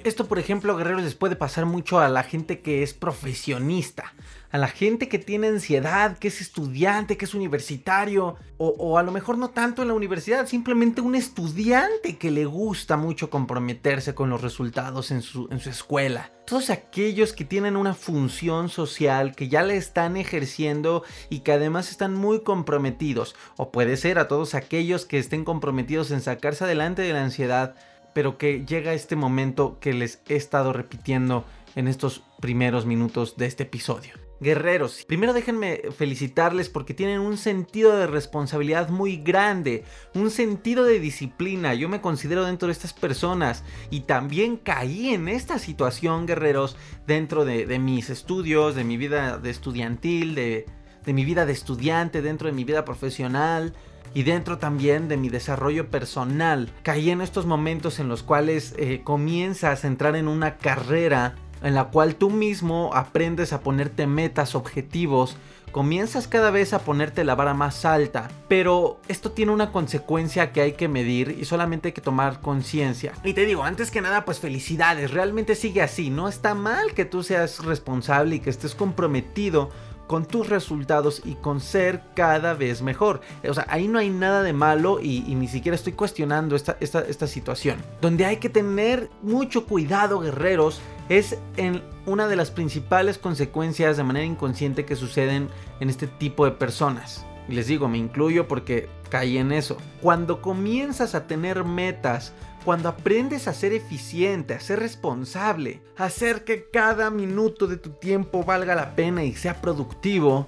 Esto, 0.04 0.28
por 0.28 0.40
ejemplo, 0.40 0.78
guerreros, 0.78 1.04
les 1.04 1.16
puede 1.16 1.36
pasar 1.36 1.66
mucho 1.66 2.00
a 2.00 2.08
la 2.08 2.24
gente 2.24 2.62
que 2.62 2.84
es 2.84 2.94
profesionista, 2.94 4.14
a 4.52 4.58
la 4.58 4.68
gente 4.68 5.08
que 5.08 5.20
tiene 5.20 5.48
ansiedad, 5.48 6.18
que 6.18 6.30
es 6.30 6.42
estudiante, 6.42 7.18
que 7.18 7.26
es 7.26 7.34
universitario, 7.34 8.36
o, 8.58 8.98
a 8.98 9.04
lo 9.04 9.12
mejor 9.12 9.38
no 9.38 9.52
tanto 9.52 9.82
en 9.82 9.88
la 9.88 9.94
universidad, 9.94 10.46
simplemente 10.48 11.00
un 11.00 11.16
estudiante 11.16 12.18
que 12.18 12.30
le 12.30 12.46
gusta 12.46 12.98
mucho 12.98 13.30
comprometerse 13.30 14.14
con 14.14 14.30
los 14.30 14.42
resultados 14.42 15.12
en 15.12 15.22
su, 15.22 15.48
en 15.50 15.60
su 15.60 15.70
escuela. 15.70 16.32
Todos 16.46 16.70
aquellos 16.70 17.32
que 17.32 17.46
tienen 17.46 17.78
una 17.78 17.94
función 17.94 18.68
social, 18.70 19.36
que 19.36 19.48
ya 19.48 19.62
la 19.62 19.76
están 19.76 20.18
ejerciendo 20.18 21.04
y 21.30 21.40
que 21.40 21.54
además 21.54 21.90
están 21.90 22.16
muy 22.16 22.42
comprometidos, 22.42 23.36
o 23.56 23.72
puede 23.72 23.96
ser 23.98 24.20
a 24.20 24.28
todos 24.28 24.56
aquellos 24.56 25.06
que 25.06 25.20
estén 25.20 25.46
comprometidos 25.46 26.12
en 26.12 26.22
sacarse 26.22 26.66
adelante 26.66 27.04
de 27.04 27.14
la 27.14 27.24
ansiedad, 27.24 27.76
pero 28.14 28.38
que 28.38 28.66
llega 28.66 28.94
este 28.94 29.16
momento 29.16 29.78
que 29.80 29.94
les 29.94 30.22
he 30.28 30.36
estado 30.36 30.74
repitiendo 30.74 31.46
en 31.76 31.88
estos 31.88 32.24
primeros 32.42 32.86
minutos 32.86 33.38
de 33.38 33.46
este 33.46 33.64
episodio. 33.64 34.29
Guerreros, 34.42 35.04
primero 35.06 35.34
déjenme 35.34 35.82
felicitarles 35.98 36.70
porque 36.70 36.94
tienen 36.94 37.20
un 37.20 37.38
sentido 37.38 37.98
de 37.98 38.08
responsabilidad 38.08 38.88
muy 38.88 39.18
grande, 39.18 39.84
un 40.16 40.32
sentido 40.32 40.86
de 40.86 41.02
disciplina. 41.02 41.74
Yo 41.74 41.90
me 41.90 42.00
considero 42.00 42.46
dentro 42.46 42.68
de 42.68 42.72
estas 42.72 42.94
personas 42.94 43.66
y 43.90 44.02
también 44.02 44.56
caí 44.56 45.14
en 45.14 45.28
esta 45.28 45.60
situación, 45.60 46.26
guerreros, 46.26 46.78
dentro 47.06 47.44
de, 47.44 47.80
mis 47.80 48.10
estudios, 48.10 48.76
de 48.76 48.86
mi 48.86 48.96
vida 48.96 49.38
de 49.38 49.50
estudiantil, 49.50 50.36
de, 50.36 50.66
de 51.06 51.14
mi 51.14 51.26
vida 51.26 51.46
de 51.46 51.52
estudiante, 51.52 52.22
dentro 52.22 52.48
de 52.48 52.54
mi 52.54 52.64
vida 52.64 52.86
profesional 52.86 53.74
y 54.14 54.24
dentro 54.24 54.58
también 54.58 55.10
de 55.10 55.18
mi 55.18 55.28
desarrollo 55.28 55.90
personal. 55.90 56.72
Caí 56.84 57.10
en 57.10 57.20
estos 57.20 57.46
momentos 57.46 58.00
en 58.00 58.08
los 58.08 58.24
cuales 58.24 58.74
eh, 58.78 59.02
comienzas 59.04 59.84
a 59.84 59.88
entrar 59.88 60.16
en 60.16 60.30
una 60.30 60.58
carrera 60.58 61.36
en 61.62 61.76
la 61.76 61.86
cual 61.86 62.16
tú 62.16 62.30
mismo 62.30 62.92
aprendes 62.94 63.54
a 63.54 63.62
ponerte 63.62 64.08
metas, 64.08 64.56
objetivos, 64.56 65.38
comienzas 65.72 66.28
cada 66.28 66.52
vez 66.52 66.74
a 66.74 66.80
ponerte 66.80 67.24
la 67.24 67.36
vara 67.36 67.54
más 67.54 67.86
alta, 67.86 68.30
pero 68.48 69.00
esto 69.08 69.32
tiene 69.32 69.52
una 69.52 69.72
consecuencia 69.72 70.52
que 70.52 70.62
hay 70.62 70.74
que 70.74 70.88
medir 70.88 71.38
y 71.40 71.46
solamente 71.46 71.90
hay 71.90 71.92
que 71.94 72.02
tomar 72.02 72.42
conciencia. 72.42 73.14
Y 73.24 73.34
te 73.34 73.46
digo, 73.46 73.64
antes 73.64 73.92
que 73.92 74.02
nada, 74.02 74.26
pues 74.26 74.40
felicidades, 74.40 75.12
realmente 75.12 75.56
sigue 75.56 75.82
así, 75.82 76.10
no 76.10 76.28
está 76.28 76.56
mal 76.56 76.94
que 76.94 77.06
tú 77.06 77.24
seas 77.24 77.64
responsable 77.64 78.36
y 78.36 78.40
que 78.40 78.50
estés 78.50 78.76
comprometido 78.76 79.70
con 80.10 80.26
tus 80.26 80.50
resultados 80.50 81.22
y 81.24 81.36
con 81.36 81.62
ser 81.62 82.02
cada 82.16 82.56
vez 82.56 82.82
mejor. 82.82 83.22
O 83.48 83.54
sea, 83.54 83.68
ahí 83.70 83.88
no 83.88 84.00
hay 84.00 84.10
nada 84.10 84.42
de 84.42 84.54
malo 84.54 85.00
y, 85.00 85.20
ni 85.36 85.48
siquiera 85.48 85.76
estoy 85.76 85.94
cuestionando 85.94 86.56
esta, 86.56 86.78
esta, 86.80 87.02
esta 87.02 87.28
situación. 87.28 87.78
Donde 88.02 88.26
hay 88.26 88.38
que 88.38 88.50
tener 88.50 89.08
mucho 89.22 89.68
cuidado, 89.68 90.20
guerreros, 90.20 90.82
es 91.10 91.38
en 91.58 91.84
una 92.08 92.28
de 92.28 92.36
las 92.36 92.50
principales 92.50 93.20
consecuencias 93.20 93.98
de 93.98 94.04
manera 94.04 94.26
inconsciente 94.26 94.84
que 94.84 94.96
suceden 94.96 95.48
en 95.80 95.92
este 95.92 96.08
tipo 96.08 96.44
de 96.44 96.54
personas. 96.54 97.24
Y 97.48 97.54
les 97.54 97.68
digo, 97.68 97.88
me 97.88 98.00
incluyo 98.00 98.48
porque 98.48 98.90
caí 99.10 99.38
en 99.38 99.52
eso. 99.52 99.78
Cuando 100.02 100.42
comienzas 100.42 101.14
a 101.14 101.28
tener 101.28 101.66
metas, 101.66 102.34
cuando 102.70 102.90
aprendes 102.90 103.48
a 103.48 103.54
ser 103.56 103.74
eficiente, 103.74 104.54
a 104.54 104.60
ser 104.60 104.78
responsable, 104.78 105.82
a 105.98 106.04
hacer 106.04 106.44
que 106.44 106.70
cada 106.70 107.10
minuto 107.10 107.66
de 107.66 107.78
tu 107.78 107.90
tiempo 107.90 108.44
valga 108.44 108.76
la 108.76 108.96
pena 108.96 109.24
y 109.24 109.34
sea 109.34 109.60
productivo, 109.60 110.46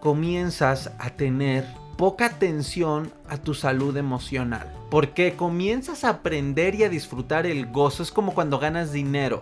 comienzas 0.00 0.90
a 0.98 1.10
tener 1.10 1.64
poca 1.96 2.26
atención 2.26 3.12
a 3.28 3.36
tu 3.36 3.54
salud 3.54 3.96
emocional. 3.96 4.68
Porque 4.90 5.36
comienzas 5.36 6.02
a 6.02 6.08
aprender 6.08 6.74
y 6.74 6.82
a 6.82 6.88
disfrutar 6.88 7.46
el 7.46 7.66
gozo. 7.66 8.02
Es 8.02 8.10
como 8.10 8.34
cuando 8.34 8.58
ganas 8.58 8.90
dinero. 8.90 9.40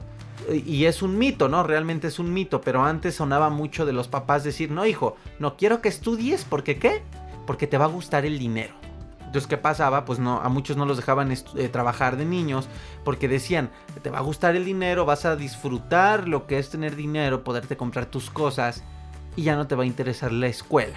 Y 0.66 0.84
es 0.84 1.00
un 1.00 1.16
mito, 1.16 1.48
¿no? 1.48 1.62
Realmente 1.62 2.08
es 2.08 2.18
un 2.18 2.34
mito. 2.34 2.60
Pero 2.60 2.84
antes 2.84 3.14
sonaba 3.14 3.48
mucho 3.48 3.86
de 3.86 3.94
los 3.94 4.06
papás 4.06 4.44
decir, 4.44 4.70
no 4.70 4.84
hijo, 4.84 5.16
no 5.38 5.56
quiero 5.56 5.80
que 5.80 5.88
estudies 5.88 6.44
porque 6.44 6.78
qué? 6.78 7.00
Porque 7.46 7.66
te 7.66 7.78
va 7.78 7.86
a 7.86 7.88
gustar 7.88 8.26
el 8.26 8.38
dinero. 8.38 8.74
Entonces, 9.28 9.46
¿qué 9.46 9.58
pasaba? 9.58 10.06
Pues 10.06 10.18
no, 10.18 10.40
a 10.40 10.48
muchos 10.48 10.78
no 10.78 10.86
los 10.86 10.96
dejaban 10.96 11.30
eh, 11.30 11.68
trabajar 11.68 12.16
de 12.16 12.24
niños 12.24 12.66
porque 13.04 13.28
decían, 13.28 13.68
te 14.02 14.08
va 14.08 14.18
a 14.18 14.22
gustar 14.22 14.56
el 14.56 14.64
dinero, 14.64 15.04
vas 15.04 15.26
a 15.26 15.36
disfrutar 15.36 16.26
lo 16.26 16.46
que 16.46 16.58
es 16.58 16.70
tener 16.70 16.96
dinero, 16.96 17.44
poderte 17.44 17.76
comprar 17.76 18.06
tus 18.06 18.30
cosas 18.30 18.82
y 19.36 19.42
ya 19.42 19.54
no 19.54 19.66
te 19.66 19.74
va 19.74 19.82
a 19.82 19.86
interesar 19.86 20.32
la 20.32 20.46
escuela. 20.46 20.96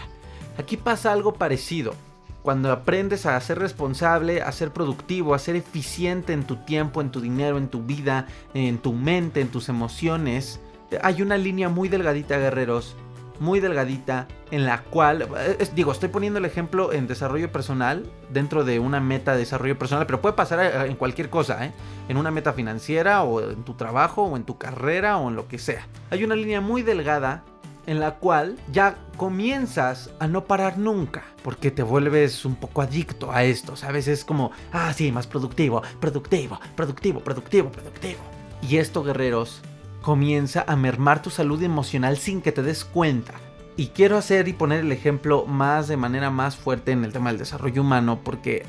Aquí 0.57 0.77
pasa 0.77 1.11
algo 1.11 1.33
parecido. 1.33 1.93
Cuando 2.41 2.71
aprendes 2.71 3.25
a 3.25 3.39
ser 3.41 3.59
responsable, 3.59 4.41
a 4.41 4.51
ser 4.53 4.71
productivo, 4.71 5.35
a 5.35 5.39
ser 5.39 5.57
eficiente 5.57 6.31
en 6.31 6.45
tu 6.45 6.55
tiempo, 6.55 7.01
en 7.01 7.11
tu 7.11 7.19
dinero, 7.19 7.57
en 7.57 7.67
tu 7.67 7.83
vida, 7.83 8.27
en 8.53 8.77
tu 8.77 8.93
mente, 8.93 9.41
en 9.41 9.49
tus 9.49 9.67
emociones, 9.67 10.61
hay 11.01 11.21
una 11.21 11.37
línea 11.37 11.67
muy 11.67 11.89
delgadita, 11.89 12.37
guerreros, 12.37 12.95
muy 13.39 13.59
delgadita 13.59 14.27
en 14.51 14.65
la 14.65 14.83
cual, 14.83 15.27
eh, 15.37 15.67
digo, 15.73 15.91
estoy 15.91 16.09
poniendo 16.09 16.39
el 16.39 16.45
ejemplo 16.45 16.93
en 16.93 17.07
desarrollo 17.07 17.51
personal, 17.51 18.05
dentro 18.29 18.63
de 18.63 18.79
una 18.79 18.99
meta 18.99 19.33
de 19.33 19.39
desarrollo 19.39 19.77
personal, 19.77 20.05
pero 20.05 20.21
puede 20.21 20.35
pasar 20.35 20.59
eh, 20.59 20.89
en 20.89 20.95
cualquier 20.95 21.29
cosa, 21.29 21.65
¿eh? 21.65 21.73
en 22.09 22.17
una 22.17 22.31
meta 22.31 22.53
financiera 22.53 23.23
o 23.23 23.41
en 23.51 23.63
tu 23.63 23.73
trabajo 23.73 24.23
o 24.23 24.37
en 24.37 24.43
tu 24.43 24.57
carrera 24.57 25.17
o 25.17 25.29
en 25.29 25.35
lo 25.35 25.47
que 25.47 25.57
sea. 25.57 25.87
Hay 26.09 26.23
una 26.23 26.35
línea 26.35 26.61
muy 26.61 26.81
delgada 26.81 27.43
en 27.87 27.99
la 27.99 28.15
cual 28.15 28.57
ya 28.71 28.97
comienzas 29.17 30.11
a 30.19 30.27
no 30.27 30.45
parar 30.45 30.77
nunca, 30.77 31.23
porque 31.43 31.71
te 31.71 31.83
vuelves 31.83 32.45
un 32.45 32.55
poco 32.55 32.81
adicto 32.81 33.31
a 33.31 33.43
esto, 33.43 33.75
¿sabes? 33.75 34.07
Es 34.07 34.23
como, 34.23 34.51
ah, 34.71 34.93
sí, 34.93 35.11
más 35.11 35.27
productivo, 35.27 35.81
productivo, 35.99 36.59
productivo, 36.75 37.21
productivo, 37.21 37.71
productivo. 37.71 38.19
Y 38.61 38.77
esto, 38.77 39.03
guerreros, 39.03 39.61
comienza 40.01 40.65
a 40.67 40.75
mermar 40.75 41.21
tu 41.21 41.29
salud 41.29 41.61
emocional 41.61 42.17
sin 42.17 42.41
que 42.41 42.51
te 42.51 42.63
des 42.63 42.85
cuenta. 42.85 43.33
Y 43.77 43.87
quiero 43.87 44.17
hacer 44.17 44.47
y 44.47 44.53
poner 44.53 44.81
el 44.81 44.91
ejemplo 44.91 45.45
más 45.45 45.87
de 45.87 45.97
manera 45.97 46.29
más 46.29 46.55
fuerte 46.55 46.91
en 46.91 47.05
el 47.05 47.13
tema 47.13 47.29
del 47.29 47.39
desarrollo 47.39 47.81
humano 47.81 48.19
porque 48.23 48.65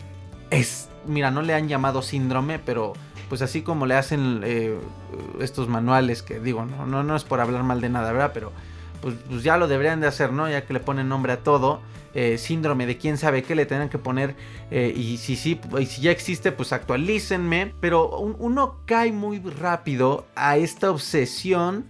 es, 0.50 0.88
mira, 1.06 1.30
no 1.30 1.42
le 1.42 1.54
han 1.54 1.68
llamado 1.68 2.02
síndrome, 2.02 2.58
pero 2.58 2.92
pues 3.28 3.42
así 3.42 3.62
como 3.62 3.86
le 3.86 3.94
hacen 3.94 4.42
eh, 4.44 4.78
estos 5.40 5.68
manuales 5.68 6.22
que 6.22 6.38
digo, 6.38 6.64
no, 6.64 6.86
no, 6.86 7.02
no 7.02 7.16
es 7.16 7.24
por 7.24 7.40
hablar 7.40 7.62
mal 7.62 7.80
de 7.80 7.88
nada, 7.88 8.12
¿verdad? 8.12 8.30
Pero 8.34 8.52
pues, 9.02 9.16
pues 9.28 9.42
ya 9.42 9.58
lo 9.58 9.68
deberían 9.68 10.00
de 10.00 10.06
hacer, 10.06 10.32
¿no? 10.32 10.48
Ya 10.48 10.64
que 10.64 10.72
le 10.72 10.80
ponen 10.80 11.08
nombre 11.08 11.32
a 11.32 11.38
todo. 11.38 11.82
Eh, 12.14 12.36
síndrome 12.36 12.84
de 12.86 12.98
quién 12.98 13.16
sabe 13.16 13.42
qué 13.42 13.54
le 13.54 13.64
tengan 13.64 13.88
que 13.88 13.96
poner 13.96 14.34
eh, 14.70 14.92
y 14.94 15.16
si 15.16 15.34
sí 15.34 15.58
y 15.80 15.86
si 15.86 16.02
ya 16.02 16.10
existe 16.10 16.52
pues 16.52 16.74
actualícenme 16.74 17.72
pero 17.80 18.18
uno 18.18 18.82
cae 18.84 19.12
muy 19.12 19.38
rápido 19.38 20.26
a 20.34 20.58
esta 20.58 20.90
obsesión 20.90 21.86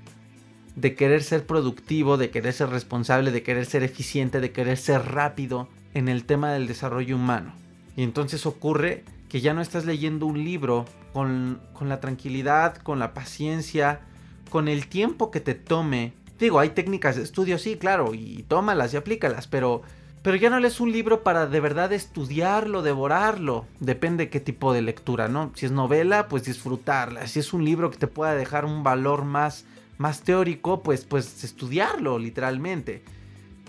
de 0.76 0.94
querer 0.94 1.24
ser 1.24 1.44
productivo 1.44 2.18
de 2.18 2.30
querer 2.30 2.52
ser 2.52 2.68
responsable 2.68 3.32
de 3.32 3.42
querer 3.42 3.66
ser 3.66 3.82
eficiente 3.82 4.38
de 4.38 4.52
querer 4.52 4.78
ser 4.78 5.10
rápido 5.10 5.66
en 5.92 6.06
el 6.06 6.24
tema 6.24 6.52
del 6.52 6.68
desarrollo 6.68 7.16
humano 7.16 7.52
y 7.96 8.04
entonces 8.04 8.46
ocurre 8.46 9.02
que 9.28 9.40
ya 9.40 9.54
no 9.54 9.60
estás 9.60 9.86
leyendo 9.86 10.26
un 10.26 10.44
libro 10.44 10.84
con, 11.12 11.60
con 11.72 11.88
la 11.88 11.98
tranquilidad 11.98 12.76
con 12.76 13.00
la 13.00 13.12
paciencia 13.12 14.02
con 14.50 14.68
el 14.68 14.86
tiempo 14.86 15.32
que 15.32 15.40
te 15.40 15.56
tome 15.56 16.12
Digo, 16.38 16.58
hay 16.58 16.70
técnicas 16.70 17.16
de 17.16 17.22
estudio, 17.22 17.58
sí, 17.58 17.76
claro, 17.76 18.14
y 18.14 18.44
tómalas 18.48 18.92
y 18.94 18.96
aplícalas, 18.96 19.46
pero 19.46 19.82
pero 20.22 20.36
ya 20.36 20.50
no 20.50 20.60
lees 20.60 20.80
un 20.80 20.92
libro 20.92 21.24
para 21.24 21.46
de 21.46 21.58
verdad 21.58 21.92
estudiarlo, 21.92 22.82
devorarlo. 22.82 23.66
Depende 23.80 24.30
qué 24.30 24.38
tipo 24.38 24.72
de 24.72 24.80
lectura, 24.80 25.26
¿no? 25.26 25.50
Si 25.56 25.66
es 25.66 25.72
novela, 25.72 26.28
pues 26.28 26.44
disfrutarla. 26.44 27.26
Si 27.26 27.40
es 27.40 27.52
un 27.52 27.64
libro 27.64 27.90
que 27.90 27.98
te 27.98 28.06
pueda 28.06 28.36
dejar 28.36 28.64
un 28.64 28.84
valor 28.84 29.24
más, 29.24 29.64
más 29.98 30.22
teórico, 30.22 30.84
pues, 30.84 31.04
pues 31.04 31.42
estudiarlo, 31.42 32.20
literalmente. 32.20 33.02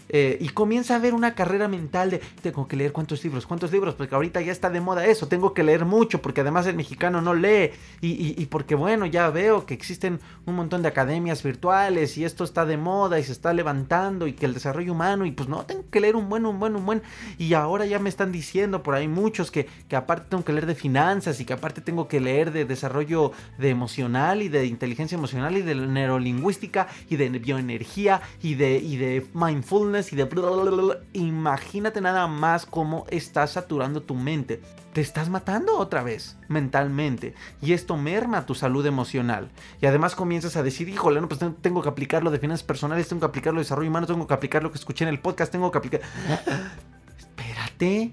Eh, 0.10 0.38
y 0.42 0.50
comienza 0.50 0.96
a 0.96 1.00
ver 1.00 1.14
una 1.14 1.34
carrera 1.34 1.68
mental 1.68 2.12
de 2.12 2.22
tengo 2.42 2.68
que 2.68 2.76
leer 2.76 2.92
cuántos 2.92 3.24
libros, 3.24 3.48
cuántos 3.48 3.72
libros, 3.72 3.96
porque 3.96 4.16
ahorita 4.16 4.42
ya 4.42 4.52
está 4.52 4.70
de 4.70 4.82
moda 4.82 5.06
eso, 5.06 5.28
tengo 5.28 5.54
que 5.54 5.64
leer 5.64 5.86
mucho, 5.86 6.22
porque 6.22 6.42
además 6.42 6.68
el 6.68 6.76
mexicano 6.76 7.22
no 7.22 7.34
lee, 7.34 7.72
y, 8.02 8.46
porque 8.48 8.76
bueno, 8.76 9.06
ya 9.06 9.30
veo 9.30 9.66
que 9.66 9.74
existen 9.74 10.20
un 10.46 10.56
montón 10.56 10.82
de 10.82 10.90
academias 10.90 11.42
virtuales 11.42 12.18
y 12.18 12.26
esto 12.26 12.44
está 12.44 12.66
de 12.66 12.78
moda 12.78 13.20
y 13.20 13.24
se 13.24 13.32
está 13.32 13.54
levantando 13.54 14.28
y 14.28 14.34
que 14.34 14.46
el 14.46 14.54
desarrollo 14.54 14.92
humano, 14.92 15.26
y 15.26 15.32
pues 15.32 15.48
no, 15.48 15.66
tengo 15.66 15.86
que 15.90 16.00
leer 16.00 16.16
un 16.16 16.30
buen, 16.30 16.46
un 16.46 16.60
buen, 16.60 16.76
un 16.76 16.86
buen, 16.86 17.02
y 17.38 17.54
ahora 17.54 17.86
ya 17.86 18.00
me 18.00 18.10
están 18.10 18.32
diciendo 18.32 18.84
por 18.84 18.96
ahí 18.96 19.08
muchos 19.08 19.52
que, 19.52 19.68
que 19.88 19.96
aparte 19.96 20.28
tengo 20.30 20.44
que 20.44 20.54
leer 20.54 20.66
de 20.66 20.76
finanzas 20.76 21.40
y 21.40 21.46
que 21.46 21.54
aparte 21.54 21.82
tengo 21.82 22.08
que 22.08 22.20
leer 22.20 22.52
de 22.52 22.66
desarrollo 22.66 23.32
de 23.58 23.70
emocional 23.70 24.42
y 24.42 24.50
de 24.50 24.66
inteligencia 24.66 25.16
emocional 25.16 25.58
y 25.58 25.62
de 25.62 25.76
neurolingüística 25.76 26.88
y 27.10 27.16
de 27.16 27.30
bioenergía 27.30 28.22
y 28.42 28.56
de, 28.56 28.78
y 28.78 28.98
de 28.98 29.26
mindfulness 29.34 29.93
y 30.00 30.16
de... 30.16 30.98
Imagínate 31.14 32.02
nada 32.02 32.28
más 32.28 32.66
cómo 32.66 33.06
estás 33.10 33.52
saturando 33.52 34.02
tu 34.02 34.16
mente. 34.16 34.62
Te 34.94 35.02
estás 35.02 35.30
matando 35.30 35.78
otra 35.78 36.04
vez 36.04 36.38
mentalmente 36.48 37.34
y 37.62 37.74
esto 37.74 37.98
merma 37.98 38.46
tu 38.46 38.56
salud 38.56 38.86
emocional. 38.86 39.50
Y 39.82 39.86
además 39.86 40.16
comienzas 40.16 40.56
a 40.56 40.64
decir, 40.64 40.90
híjole, 40.90 41.22
no, 41.22 41.28
pues 41.28 41.42
tengo 41.62 41.82
que 41.82 41.90
aplicarlo 41.90 42.32
de 42.32 42.40
finanzas 42.40 42.64
personales, 42.64 43.08
tengo 43.08 43.22
que 43.22 43.26
aplicarlo 43.28 43.60
de 43.60 43.66
desarrollo 43.66 43.90
humano, 43.90 44.08
tengo 44.08 44.28
que 44.28 44.34
aplicar 44.34 44.64
lo 44.64 44.72
que 44.72 44.78
escuché 44.78 45.04
en 45.06 45.10
el 45.10 45.20
podcast, 45.20 45.52
tengo 45.52 45.72
que 45.72 45.78
aplicar... 45.78 46.02
Espérate, 47.18 48.12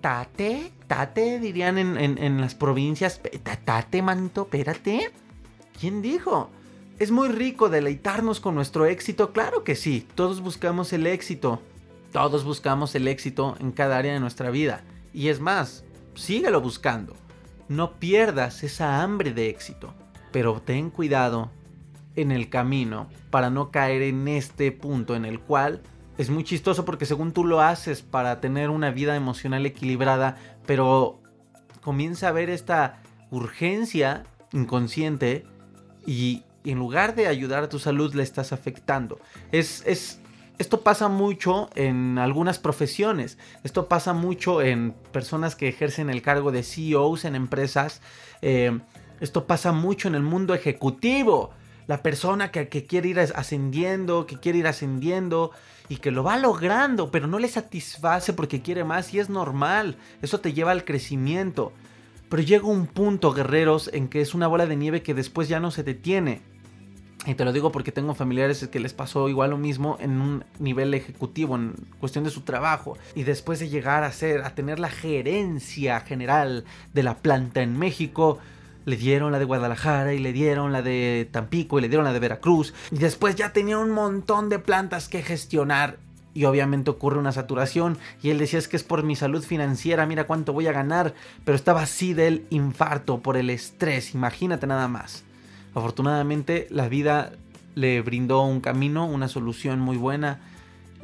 tate, 0.00 0.72
tate, 0.86 1.38
dirían 1.38 1.78
en, 1.78 1.96
en 1.96 2.40
las 2.40 2.54
provincias, 2.54 3.20
tate, 3.64 4.02
manito, 4.02 4.42
espérate. 4.42 5.12
¿Quién 5.78 6.02
dijo? 6.02 6.50
¿Es 7.00 7.10
muy 7.10 7.28
rico 7.28 7.70
deleitarnos 7.70 8.40
con 8.40 8.54
nuestro 8.54 8.84
éxito? 8.84 9.32
Claro 9.32 9.64
que 9.64 9.74
sí, 9.74 10.06
todos 10.14 10.42
buscamos 10.42 10.92
el 10.92 11.06
éxito. 11.06 11.62
Todos 12.12 12.44
buscamos 12.44 12.94
el 12.94 13.08
éxito 13.08 13.56
en 13.58 13.72
cada 13.72 13.96
área 13.96 14.12
de 14.12 14.20
nuestra 14.20 14.50
vida. 14.50 14.82
Y 15.14 15.28
es 15.28 15.40
más, 15.40 15.82
síguelo 16.14 16.60
buscando. 16.60 17.16
No 17.68 17.98
pierdas 17.98 18.62
esa 18.64 19.02
hambre 19.02 19.32
de 19.32 19.48
éxito. 19.48 19.94
Pero 20.30 20.60
ten 20.60 20.90
cuidado 20.90 21.50
en 22.16 22.32
el 22.32 22.50
camino 22.50 23.08
para 23.30 23.48
no 23.48 23.70
caer 23.70 24.02
en 24.02 24.28
este 24.28 24.70
punto 24.70 25.16
en 25.16 25.24
el 25.24 25.40
cual 25.40 25.80
es 26.18 26.28
muy 26.28 26.44
chistoso 26.44 26.84
porque 26.84 27.06
según 27.06 27.32
tú 27.32 27.46
lo 27.46 27.62
haces 27.62 28.02
para 28.02 28.42
tener 28.42 28.68
una 28.68 28.90
vida 28.90 29.16
emocional 29.16 29.64
equilibrada, 29.64 30.36
pero 30.66 31.22
comienza 31.80 32.26
a 32.26 32.28
haber 32.28 32.50
esta 32.50 33.00
urgencia 33.30 34.24
inconsciente 34.52 35.46
y 36.06 36.42
en 36.64 36.78
lugar 36.78 37.14
de 37.14 37.26
ayudar 37.26 37.64
a 37.64 37.68
tu 37.68 37.78
salud 37.78 38.14
le 38.14 38.22
estás 38.22 38.52
afectando. 38.52 39.18
Es, 39.52 39.82
es, 39.86 40.20
esto 40.58 40.82
pasa 40.82 41.08
mucho 41.08 41.70
en 41.74 42.18
algunas 42.18 42.58
profesiones. 42.58 43.38
Esto 43.64 43.88
pasa 43.88 44.12
mucho 44.12 44.60
en 44.60 44.92
personas 45.12 45.56
que 45.56 45.68
ejercen 45.68 46.10
el 46.10 46.20
cargo 46.20 46.52
de 46.52 46.62
CEOs 46.62 47.24
en 47.24 47.34
empresas. 47.34 48.02
Eh, 48.42 48.78
esto 49.20 49.46
pasa 49.46 49.72
mucho 49.72 50.08
en 50.08 50.14
el 50.14 50.22
mundo 50.22 50.52
ejecutivo. 50.52 51.50
La 51.86 52.02
persona 52.02 52.50
que, 52.50 52.68
que, 52.68 52.84
quiere 52.84 53.08
ir 53.08 53.20
ascendiendo, 53.20 54.26
que 54.26 54.38
quiere 54.38 54.58
ir 54.58 54.66
ascendiendo 54.66 55.50
y 55.88 55.96
que 55.96 56.10
lo 56.10 56.22
va 56.22 56.36
logrando, 56.36 57.10
pero 57.10 57.26
no 57.26 57.38
le 57.38 57.48
satisface 57.48 58.32
porque 58.32 58.62
quiere 58.62 58.84
más 58.84 59.12
y 59.12 59.18
es 59.18 59.28
normal. 59.28 59.96
Eso 60.22 60.40
te 60.40 60.52
lleva 60.52 60.72
al 60.72 60.84
crecimiento. 60.84 61.72
Pero 62.30 62.42
llega 62.42 62.64
un 62.64 62.86
punto, 62.86 63.32
guerreros, 63.32 63.90
en 63.92 64.08
que 64.08 64.20
es 64.20 64.34
una 64.34 64.46
bola 64.46 64.66
de 64.66 64.76
nieve 64.76 65.02
que 65.02 65.14
después 65.14 65.48
ya 65.48 65.60
no 65.60 65.72
se 65.72 65.82
detiene. 65.82 66.40
Y 67.26 67.34
te 67.34 67.44
lo 67.44 67.52
digo 67.52 67.70
porque 67.70 67.92
tengo 67.92 68.14
familiares 68.14 68.66
que 68.68 68.80
les 68.80 68.94
pasó 68.94 69.28
igual 69.28 69.50
lo 69.50 69.58
mismo 69.58 69.98
en 70.00 70.22
un 70.22 70.44
nivel 70.58 70.94
ejecutivo, 70.94 71.56
en 71.56 71.74
cuestión 71.98 72.24
de 72.24 72.30
su 72.30 72.42
trabajo. 72.42 72.96
Y 73.14 73.24
después 73.24 73.58
de 73.58 73.68
llegar 73.68 74.04
a 74.04 74.12
ser, 74.12 74.42
a 74.42 74.54
tener 74.54 74.78
la 74.78 74.88
gerencia 74.88 76.00
general 76.00 76.64
de 76.94 77.02
la 77.02 77.16
planta 77.16 77.62
en 77.62 77.78
México, 77.78 78.38
le 78.86 78.96
dieron 78.96 79.32
la 79.32 79.38
de 79.38 79.44
Guadalajara 79.44 80.14
y 80.14 80.18
le 80.18 80.32
dieron 80.32 80.72
la 80.72 80.82
de 80.82 81.28
Tampico 81.30 81.78
y 81.78 81.82
le 81.82 81.88
dieron 81.88 82.04
la 82.04 82.12
de 82.12 82.20
Veracruz. 82.20 82.72
Y 82.90 82.98
después 82.98 83.34
ya 83.34 83.52
tenía 83.52 83.76
un 83.76 83.90
montón 83.90 84.48
de 84.48 84.58
plantas 84.58 85.08
que 85.08 85.22
gestionar. 85.22 85.98
Y 86.32 86.44
obviamente 86.44 86.90
ocurre 86.90 87.18
una 87.18 87.32
saturación. 87.32 87.98
Y 88.22 88.30
él 88.30 88.38
decía 88.38 88.58
es 88.58 88.68
que 88.68 88.76
es 88.76 88.84
por 88.84 89.02
mi 89.02 89.16
salud 89.16 89.42
financiera, 89.42 90.06
mira 90.06 90.26
cuánto 90.26 90.52
voy 90.52 90.66
a 90.66 90.72
ganar. 90.72 91.14
Pero 91.44 91.56
estaba 91.56 91.82
así 91.82 92.14
del 92.14 92.46
infarto 92.50 93.20
por 93.20 93.36
el 93.36 93.50
estrés, 93.50 94.14
imagínate 94.14 94.66
nada 94.66 94.88
más. 94.88 95.24
Afortunadamente 95.74 96.66
la 96.70 96.88
vida 96.88 97.32
le 97.74 98.00
brindó 98.02 98.42
un 98.42 98.60
camino, 98.60 99.06
una 99.06 99.28
solución 99.28 99.80
muy 99.80 99.96
buena 99.96 100.40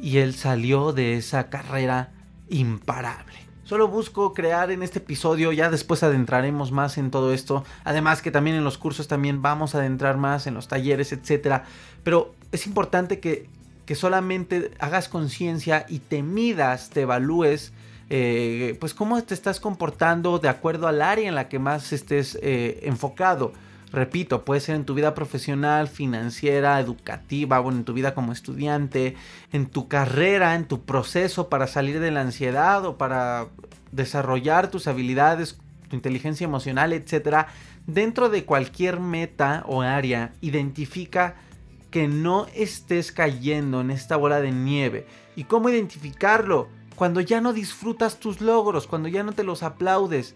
y 0.01 0.17
él 0.17 0.35
salió 0.35 0.93
de 0.93 1.15
esa 1.15 1.49
carrera 1.49 2.11
imparable. 2.49 3.33
Solo 3.63 3.89
busco 3.89 4.33
crear 4.33 4.71
en 4.71 4.81
este 4.81 4.99
episodio, 4.99 5.51
ya 5.51 5.69
después 5.69 6.01
adentraremos 6.01 6.71
más 6.71 6.97
en 6.97 7.11
todo 7.11 7.33
esto, 7.33 7.65
además 7.83 8.21
que 8.21 8.31
también 8.31 8.55
en 8.55 8.63
los 8.63 8.77
cursos 8.77 9.09
también 9.09 9.41
vamos 9.41 9.75
a 9.75 9.79
adentrar 9.79 10.15
más 10.15 10.47
en 10.47 10.53
los 10.53 10.69
talleres, 10.69 11.11
etc. 11.11 11.63
Pero 12.03 12.33
es 12.53 12.65
importante 12.65 13.19
que, 13.19 13.49
que 13.87 13.95
solamente 13.95 14.71
hagas 14.79 15.07
conciencia 15.07 15.85
y 15.87 15.99
te 15.99 16.21
midas, 16.21 16.89
te 16.89 17.01
evalúes, 17.01 17.71
eh, 18.09 18.75
pues 18.81 18.93
cómo 18.93 19.23
te 19.23 19.33
estás 19.33 19.61
comportando 19.61 20.39
de 20.39 20.49
acuerdo 20.49 20.87
al 20.87 21.01
área 21.01 21.27
en 21.27 21.35
la 21.35 21.47
que 21.47 21.57
más 21.57 21.93
estés 21.93 22.37
eh, 22.43 22.81
enfocado. 22.83 23.53
Repito, 23.93 24.43
puede 24.43 24.59
ser 24.59 24.75
en 24.75 24.83
tu 24.83 24.93
vida 24.93 25.15
profesional, 25.15 25.87
financiera, 25.87 26.81
educativa, 26.81 27.59
bueno, 27.59 27.79
en 27.79 27.85
tu 27.85 27.93
vida 27.93 28.13
como 28.13 28.33
estudiante, 28.33 29.15
en 29.53 29.67
tu 29.67 29.87
carrera, 29.87 30.55
en 30.55 30.65
tu 30.65 30.81
proceso 30.81 31.47
para 31.47 31.65
salir 31.65 32.01
de 32.01 32.11
la 32.11 32.19
ansiedad 32.19 32.85
o 32.85 32.97
para 32.97 33.47
desarrollar 33.93 34.69
tus 34.69 34.87
habilidades, 34.87 35.57
tu 35.89 35.95
inteligencia 35.95 36.43
emocional, 36.43 36.91
etc. 36.91 37.47
Dentro 37.85 38.27
de 38.27 38.43
cualquier 38.43 38.99
meta 38.99 39.63
o 39.65 39.81
área, 39.81 40.33
identifica 40.41 41.37
que 41.91 42.07
no 42.07 42.47
estés 42.53 43.11
cayendo 43.11 43.81
en 43.81 43.91
esta 43.91 44.15
bola 44.17 44.41
de 44.41 44.51
nieve. 44.51 45.07
¿Y 45.35 45.45
cómo 45.45 45.69
identificarlo? 45.69 46.67
Cuando 46.95 47.21
ya 47.21 47.41
no 47.41 47.53
disfrutas 47.53 48.19
tus 48.19 48.41
logros, 48.41 48.87
cuando 48.87 49.07
ya 49.07 49.23
no 49.23 49.31
te 49.31 49.43
los 49.43 49.63
aplaudes 49.63 50.35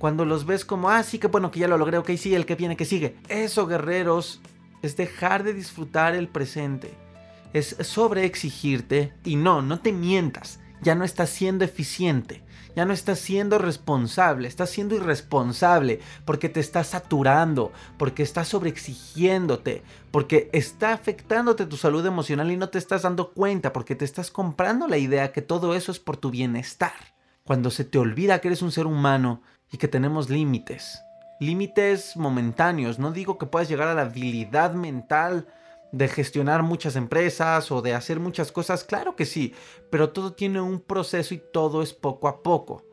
cuando 0.00 0.24
los 0.24 0.46
ves 0.46 0.64
como, 0.64 0.88
ah, 0.88 1.02
sí, 1.02 1.18
que 1.18 1.26
bueno, 1.26 1.50
que 1.50 1.60
ya 1.60 1.68
lo 1.68 1.76
logré, 1.76 1.98
ok, 1.98 2.12
sí, 2.16 2.34
el 2.34 2.46
que 2.46 2.54
viene, 2.54 2.74
que 2.74 2.86
sigue. 2.86 3.16
Eso, 3.28 3.66
guerreros, 3.66 4.40
es 4.80 4.96
dejar 4.96 5.44
de 5.44 5.52
disfrutar 5.52 6.14
el 6.14 6.26
presente. 6.26 6.94
Es 7.52 7.76
sobre 7.80 8.24
exigirte 8.24 9.12
y 9.24 9.36
no, 9.36 9.60
no 9.60 9.80
te 9.80 9.92
mientas. 9.92 10.58
Ya 10.80 10.94
no 10.94 11.04
estás 11.04 11.28
siendo 11.28 11.66
eficiente. 11.66 12.42
Ya 12.76 12.84
no 12.84 12.92
estás 12.92 13.18
siendo 13.18 13.58
responsable, 13.58 14.46
estás 14.46 14.70
siendo 14.70 14.94
irresponsable 14.94 16.00
porque 16.24 16.48
te 16.48 16.60
estás 16.60 16.88
saturando, 16.88 17.72
porque 17.98 18.22
estás 18.22 18.48
sobreexigiéndote, 18.48 19.82
porque 20.10 20.48
está 20.52 20.92
afectándote 20.92 21.66
tu 21.66 21.76
salud 21.76 22.04
emocional 22.06 22.50
y 22.50 22.56
no 22.56 22.68
te 22.68 22.78
estás 22.78 23.02
dando 23.02 23.32
cuenta, 23.32 23.72
porque 23.72 23.94
te 23.94 24.04
estás 24.04 24.30
comprando 24.30 24.86
la 24.86 24.98
idea 24.98 25.32
que 25.32 25.42
todo 25.42 25.74
eso 25.74 25.92
es 25.92 25.98
por 25.98 26.16
tu 26.16 26.30
bienestar. 26.30 26.92
Cuando 27.44 27.70
se 27.70 27.84
te 27.84 27.98
olvida 27.98 28.40
que 28.40 28.48
eres 28.48 28.62
un 28.62 28.70
ser 28.70 28.86
humano 28.86 29.42
y 29.72 29.78
que 29.78 29.88
tenemos 29.88 30.30
límites. 30.30 31.02
Límites 31.40 32.16
momentáneos. 32.16 32.98
No 32.98 33.12
digo 33.12 33.38
que 33.38 33.46
puedas 33.46 33.68
llegar 33.68 33.88
a 33.88 33.94
la 33.94 34.02
habilidad 34.02 34.74
mental 34.74 35.46
de 35.92 36.08
gestionar 36.08 36.62
muchas 36.62 36.96
empresas 36.96 37.70
o 37.70 37.82
de 37.82 37.94
hacer 37.94 38.20
muchas 38.20 38.52
cosas. 38.52 38.84
Claro 38.84 39.16
que 39.16 39.26
sí, 39.26 39.54
pero 39.90 40.10
todo 40.10 40.32
tiene 40.32 40.60
un 40.60 40.80
proceso 40.80 41.34
y 41.34 41.42
todo 41.52 41.82
es 41.82 41.92
poco 41.92 42.28
a 42.28 42.42
poco. 42.42 42.84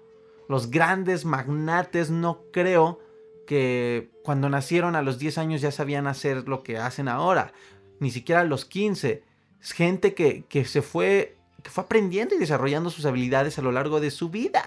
Los 0.48 0.72
grandes 0.72 1.26
magnates 1.26 2.10
no 2.10 2.44
creo 2.52 3.00
que 3.46 4.10
cuando 4.24 4.50
nacieron 4.50 4.96
a 4.96 5.02
los 5.02 5.20
10 5.20 5.38
años 5.38 5.62
ya 5.62 5.72
sabían 5.72 6.08
hacer 6.08 6.48
lo 6.48 6.64
que 6.64 6.78
hacen 6.78 7.08
ahora. 7.08 7.54
Ni 8.00 8.12
siquiera 8.12 8.42
a 8.42 8.46
los 8.46 8.66
15. 8.66 9.24
Es 9.62 9.72
gente 9.72 10.14
que, 10.14 10.46
que 10.46 10.66
se 10.66 10.82
fue, 10.82 11.38
que 11.64 11.70
fue 11.70 11.84
aprendiendo 11.84 12.36
y 12.36 12.40
desarrollando 12.40 12.90
sus 12.90 13.06
habilidades 13.06 13.58
a 13.58 13.62
lo 13.62 13.72
largo 13.72 14.00
de 14.00 14.12
su 14.12 14.30
vida. 14.30 14.64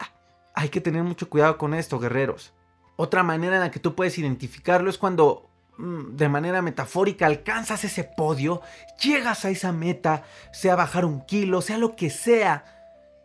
Hay 0.54 0.68
que 0.68 0.80
tener 0.80 1.02
mucho 1.02 1.28
cuidado 1.28 1.58
con 1.58 1.74
esto, 1.74 1.98
guerreros. 1.98 2.52
Otra 2.96 3.22
manera 3.22 3.56
en 3.56 3.62
la 3.62 3.70
que 3.70 3.80
tú 3.80 3.94
puedes 3.94 4.18
identificarlo 4.18 4.90
es 4.90 4.98
cuando 4.98 5.49
de 5.80 6.28
manera 6.28 6.62
metafórica 6.62 7.26
alcanzas 7.26 7.84
ese 7.84 8.04
podio, 8.04 8.60
llegas 9.02 9.44
a 9.44 9.50
esa 9.50 9.72
meta, 9.72 10.24
sea 10.52 10.76
bajar 10.76 11.04
un 11.04 11.22
kilo, 11.22 11.62
sea 11.62 11.78
lo 11.78 11.96
que 11.96 12.10
sea, 12.10 12.64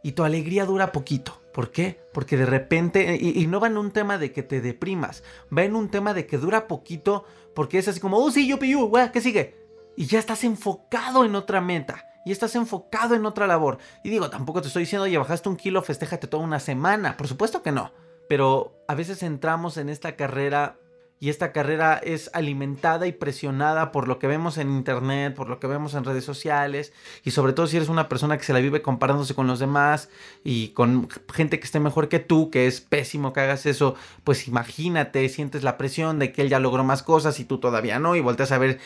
y 0.03 0.13
tu 0.13 0.23
alegría 0.23 0.65
dura 0.65 0.91
poquito. 0.91 1.41
¿Por 1.53 1.71
qué? 1.71 1.99
Porque 2.13 2.37
de 2.37 2.45
repente, 2.45 3.17
y, 3.19 3.47
no 3.47 3.59
va 3.59 3.67
en 3.67 3.77
un 3.77 3.91
tema 3.91 4.17
de 4.17 4.31
que 4.31 4.43
te 4.43 4.61
deprimas, 4.61 5.23
va 5.55 5.63
en 5.63 5.75
un 5.75 5.89
tema 5.89 6.13
de 6.13 6.27
que 6.27 6.37
dura 6.37 6.67
poquito, 6.67 7.25
porque 7.53 7.77
es 7.77 7.87
así 7.87 7.99
como, 7.99 8.17
oh 8.17 8.29
sí, 8.29 8.47
yo 8.47 8.59
pillo, 8.59 8.91
¿qué 9.13 9.21
sigue? 9.21 9.55
Y 9.95 10.05
ya 10.05 10.19
estás 10.19 10.43
enfocado 10.43 11.23
en 11.23 11.33
otra 11.35 11.61
meta 11.61 12.05
y 12.25 12.31
estás 12.31 12.55
enfocado 12.55 13.15
en 13.15 13.25
otra 13.25 13.47
labor. 13.47 13.77
Y 14.03 14.09
digo, 14.09 14.29
tampoco 14.29 14.61
te 14.61 14.67
estoy 14.67 14.83
diciendo, 14.83 15.05
oye, 15.05 15.17
bajaste 15.17 15.47
un 15.47 15.55
kilo, 15.55 15.81
festéjate 15.81 16.27
toda 16.27 16.43
una 16.43 16.59
semana. 16.59 17.15
Por 17.15 17.27
supuesto 17.27 17.61
que 17.61 17.71
no. 17.71 17.91
Pero 18.27 18.83
a 18.87 18.95
veces 18.95 19.23
entramos 19.23 19.77
en 19.77 19.89
esta 19.89 20.15
carrera 20.15 20.77
y 21.19 21.29
esta 21.29 21.51
carrera 21.53 21.99
es 22.03 22.29
alimentada 22.33 23.07
y 23.07 23.11
presionada 23.11 23.91
por 23.91 24.07
lo 24.07 24.19
que 24.19 24.27
vemos 24.27 24.57
en 24.57 24.69
internet, 24.69 25.33
por 25.33 25.49
lo 25.49 25.59
que 25.59 25.67
vemos 25.67 25.93
en 25.93 26.03
redes 26.03 26.25
sociales 26.25 26.93
y 27.23 27.31
sobre 27.31 27.53
todo 27.53 27.67
si 27.67 27.77
eres 27.77 27.89
una 27.89 28.09
persona 28.09 28.37
que 28.37 28.43
se 28.43 28.53
la 28.53 28.59
vive 28.59 28.81
comparándose 28.81 29.33
con 29.33 29.47
los 29.47 29.59
demás 29.59 30.09
y 30.43 30.69
con 30.69 31.07
gente 31.33 31.59
que 31.59 31.65
esté 31.65 31.79
mejor 31.79 32.09
que 32.09 32.19
tú, 32.19 32.49
que 32.49 32.67
es 32.67 32.81
pésimo 32.81 33.31
que 33.31 33.39
hagas 33.39 33.65
eso, 33.65 33.95
pues 34.23 34.47
imagínate, 34.47 35.27
sientes 35.29 35.63
la 35.63 35.77
presión 35.77 36.19
de 36.19 36.31
que 36.31 36.41
él 36.41 36.49
ya 36.49 36.59
logró 36.59 36.83
más 36.83 37.01
cosas 37.01 37.39
y 37.39 37.45
tú 37.45 37.59
todavía 37.59 37.97
no 37.97 38.15
y 38.15 38.21
volteas 38.21 38.51
a 38.51 38.57
ver 38.57 38.79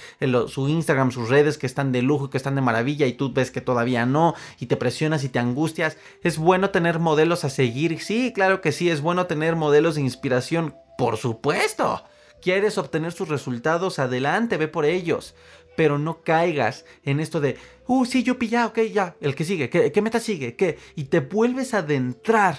su 0.48 0.70
Instagram, 0.70 1.12
sus 1.12 1.30
redes 1.30 1.58
que 1.58 1.66
están 1.66 1.92
de 1.92 2.04
lujo, 2.04 2.30
que 2.30 2.38
están 2.38 2.56
de 2.56 2.62
maravilla 2.62 3.08
y 3.08 3.14
tú 3.14 3.34
ves 3.34 3.50
que 3.50 3.62
todavía 3.62 4.06
no 4.06 4.36
y 4.60 4.68
te 4.68 4.78
presionas 4.78 5.24
y 5.24 5.30
te 5.30 5.40
angustias. 5.40 5.98
Es 6.22 6.38
bueno 6.38 6.70
tener 6.70 7.00
modelos 7.00 7.44
a 7.44 7.50
seguir, 7.50 8.00
sí, 8.00 8.32
claro 8.34 8.62
que 8.62 8.72
sí, 8.72 8.90
es 8.90 9.02
bueno 9.02 9.26
tener 9.26 9.56
modelos 9.56 9.96
de 9.96 10.02
inspiración, 10.02 10.76
por 10.98 11.18
supuesto. 11.18 12.04
¿Quieres 12.42 12.78
obtener 12.78 13.12
sus 13.12 13.30
resultados? 13.30 14.00
Adelante, 14.00 14.58
ve 14.58 14.68
por 14.68 14.86
ellos. 14.86 15.36
pero 15.78 15.98
no 15.98 16.24
caigas 16.24 16.84
en 17.06 17.22
esto 17.22 17.40
de, 17.40 17.56
uh, 17.88 18.04
sí, 18.04 18.22
yo 18.22 18.38
pillé, 18.38 18.62
ok, 18.66 18.80
ya, 18.92 19.16
el 19.22 19.34
que 19.34 19.46
sigue, 19.46 19.70
¿qué, 19.70 19.94
qué 19.94 20.02
meta 20.02 20.20
sigue? 20.20 20.58
¿Qué? 20.58 20.78
Y 20.96 21.06
te 21.06 21.22
vuelves 21.22 21.74
a 21.74 21.78
adentrar 21.78 22.58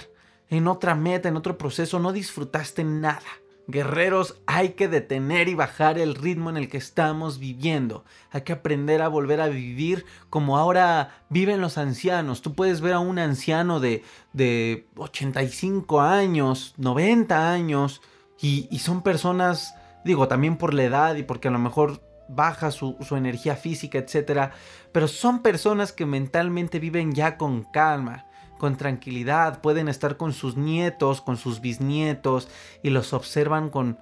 en 0.49 0.67
otra 0.67 0.95
meta, 0.95 1.29
en 1.29 1.37
otro 1.37 1.57
proceso, 1.57 1.99
no 1.99 2.13
disfrutaste 2.13 2.83
nada. 2.83 3.21
Guerreros, 3.67 4.41
hay 4.47 4.69
que 4.69 4.87
detener 4.87 5.47
y 5.47 5.55
bajar 5.55 5.97
el 5.97 6.15
ritmo 6.15 6.49
en 6.49 6.57
el 6.57 6.67
que 6.67 6.77
estamos 6.77 7.39
viviendo. 7.39 8.03
Hay 8.31 8.41
que 8.41 8.53
aprender 8.53 9.01
a 9.01 9.07
volver 9.07 9.39
a 9.39 9.47
vivir 9.47 10.05
como 10.29 10.57
ahora 10.57 11.23
viven 11.29 11.61
los 11.61 11.77
ancianos. 11.77 12.41
Tú 12.41 12.53
puedes 12.53 12.81
ver 12.81 12.93
a 12.93 12.99
un 12.99 13.17
anciano 13.17 13.79
de, 13.79 14.03
de 14.33 14.87
85 14.97 16.01
años, 16.01 16.73
90 16.77 17.51
años, 17.51 18.01
y, 18.41 18.79
son 18.79 19.03
personas, 19.03 19.75
digo, 20.03 20.27
también 20.27 20.57
por 20.57 20.73
la 20.73 20.83
edad 20.83 21.15
y 21.15 21.23
porque 21.23 21.47
a 21.47 21.51
lo 21.51 21.59
mejor 21.59 22.01
baja 22.27 22.71
su, 22.71 22.97
su 23.01 23.15
energía 23.15 23.55
física, 23.55 23.99
etc. 23.99 24.51
Pero 24.91 25.07
son 25.07 25.41
personas 25.41 25.91
que 25.91 26.05
mentalmente 26.05 26.79
viven 26.79 27.13
ya 27.13 27.37
con 27.37 27.63
calma 27.63 28.25
con 28.61 28.77
tranquilidad, 28.77 29.59
pueden 29.59 29.87
estar 29.87 30.17
con 30.17 30.33
sus 30.33 30.55
nietos, 30.55 31.19
con 31.19 31.35
sus 31.37 31.61
bisnietos 31.61 32.47
y 32.83 32.91
los 32.91 33.11
observan 33.11 33.71
con, 33.71 33.97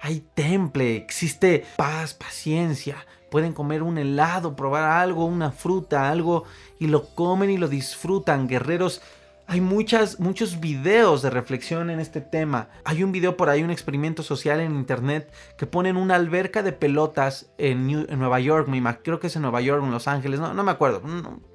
hay 0.00 0.24
temple, 0.34 0.96
existe 0.96 1.64
paz, 1.76 2.14
paciencia. 2.14 2.96
Pueden 3.30 3.52
comer 3.52 3.82
un 3.82 3.98
helado, 3.98 4.56
probar 4.56 4.84
algo, 4.84 5.24
una 5.24 5.50
fruta, 5.50 6.10
algo 6.10 6.44
y 6.78 6.86
lo 6.86 7.08
comen 7.14 7.50
y 7.50 7.58
lo 7.58 7.68
disfrutan. 7.68 8.48
Guerreros, 8.48 9.02
hay 9.48 9.60
muchas, 9.60 10.18
muchos 10.18 10.58
videos 10.58 11.22
de 11.22 11.30
reflexión 11.30 11.90
en 11.90 12.00
este 12.00 12.20
tema. 12.20 12.68
Hay 12.84 13.04
un 13.04 13.12
video 13.12 13.36
por 13.36 13.48
ahí, 13.48 13.62
un 13.62 13.70
experimento 13.70 14.22
social 14.24 14.60
en 14.60 14.74
internet 14.74 15.32
que 15.56 15.66
ponen 15.66 15.96
una 15.96 16.16
alberca 16.16 16.64
de 16.64 16.72
pelotas 16.72 17.50
en, 17.56 17.86
Nueva 18.18 18.40
York, 18.40 18.68
creo 19.02 19.20
que 19.20 19.28
es 19.28 19.36
en 19.36 19.42
Nueva 19.42 19.60
York, 19.60 19.84
en 19.84 19.92
Los 19.92 20.08
Ángeles, 20.08 20.40
no, 20.40 20.52
no 20.52 20.64
me 20.64 20.72
acuerdo. 20.72 21.00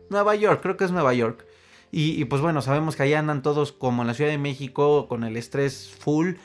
Nueva 0.10 0.36
York, 0.36 0.62
creo 0.62 0.78
que 0.78 0.86
es 0.86 0.92
Nueva 0.92 1.14
York. 1.14 1.46
Y, 1.94 2.24
pues 2.26 2.42
bueno, 2.42 2.62
sabemos 2.62 2.96
que 2.96 3.04
ahí 3.04 3.14
andan 3.14 3.42
todos 3.42 3.74
como 3.74 4.04
en 4.04 4.08
la 4.08 4.14
Ciudad 4.14 4.32
de 4.32 4.38
México 4.38 5.10
con 5.10 5.26
el 5.26 5.36
estrés 5.36 5.94
full. 6.00 6.36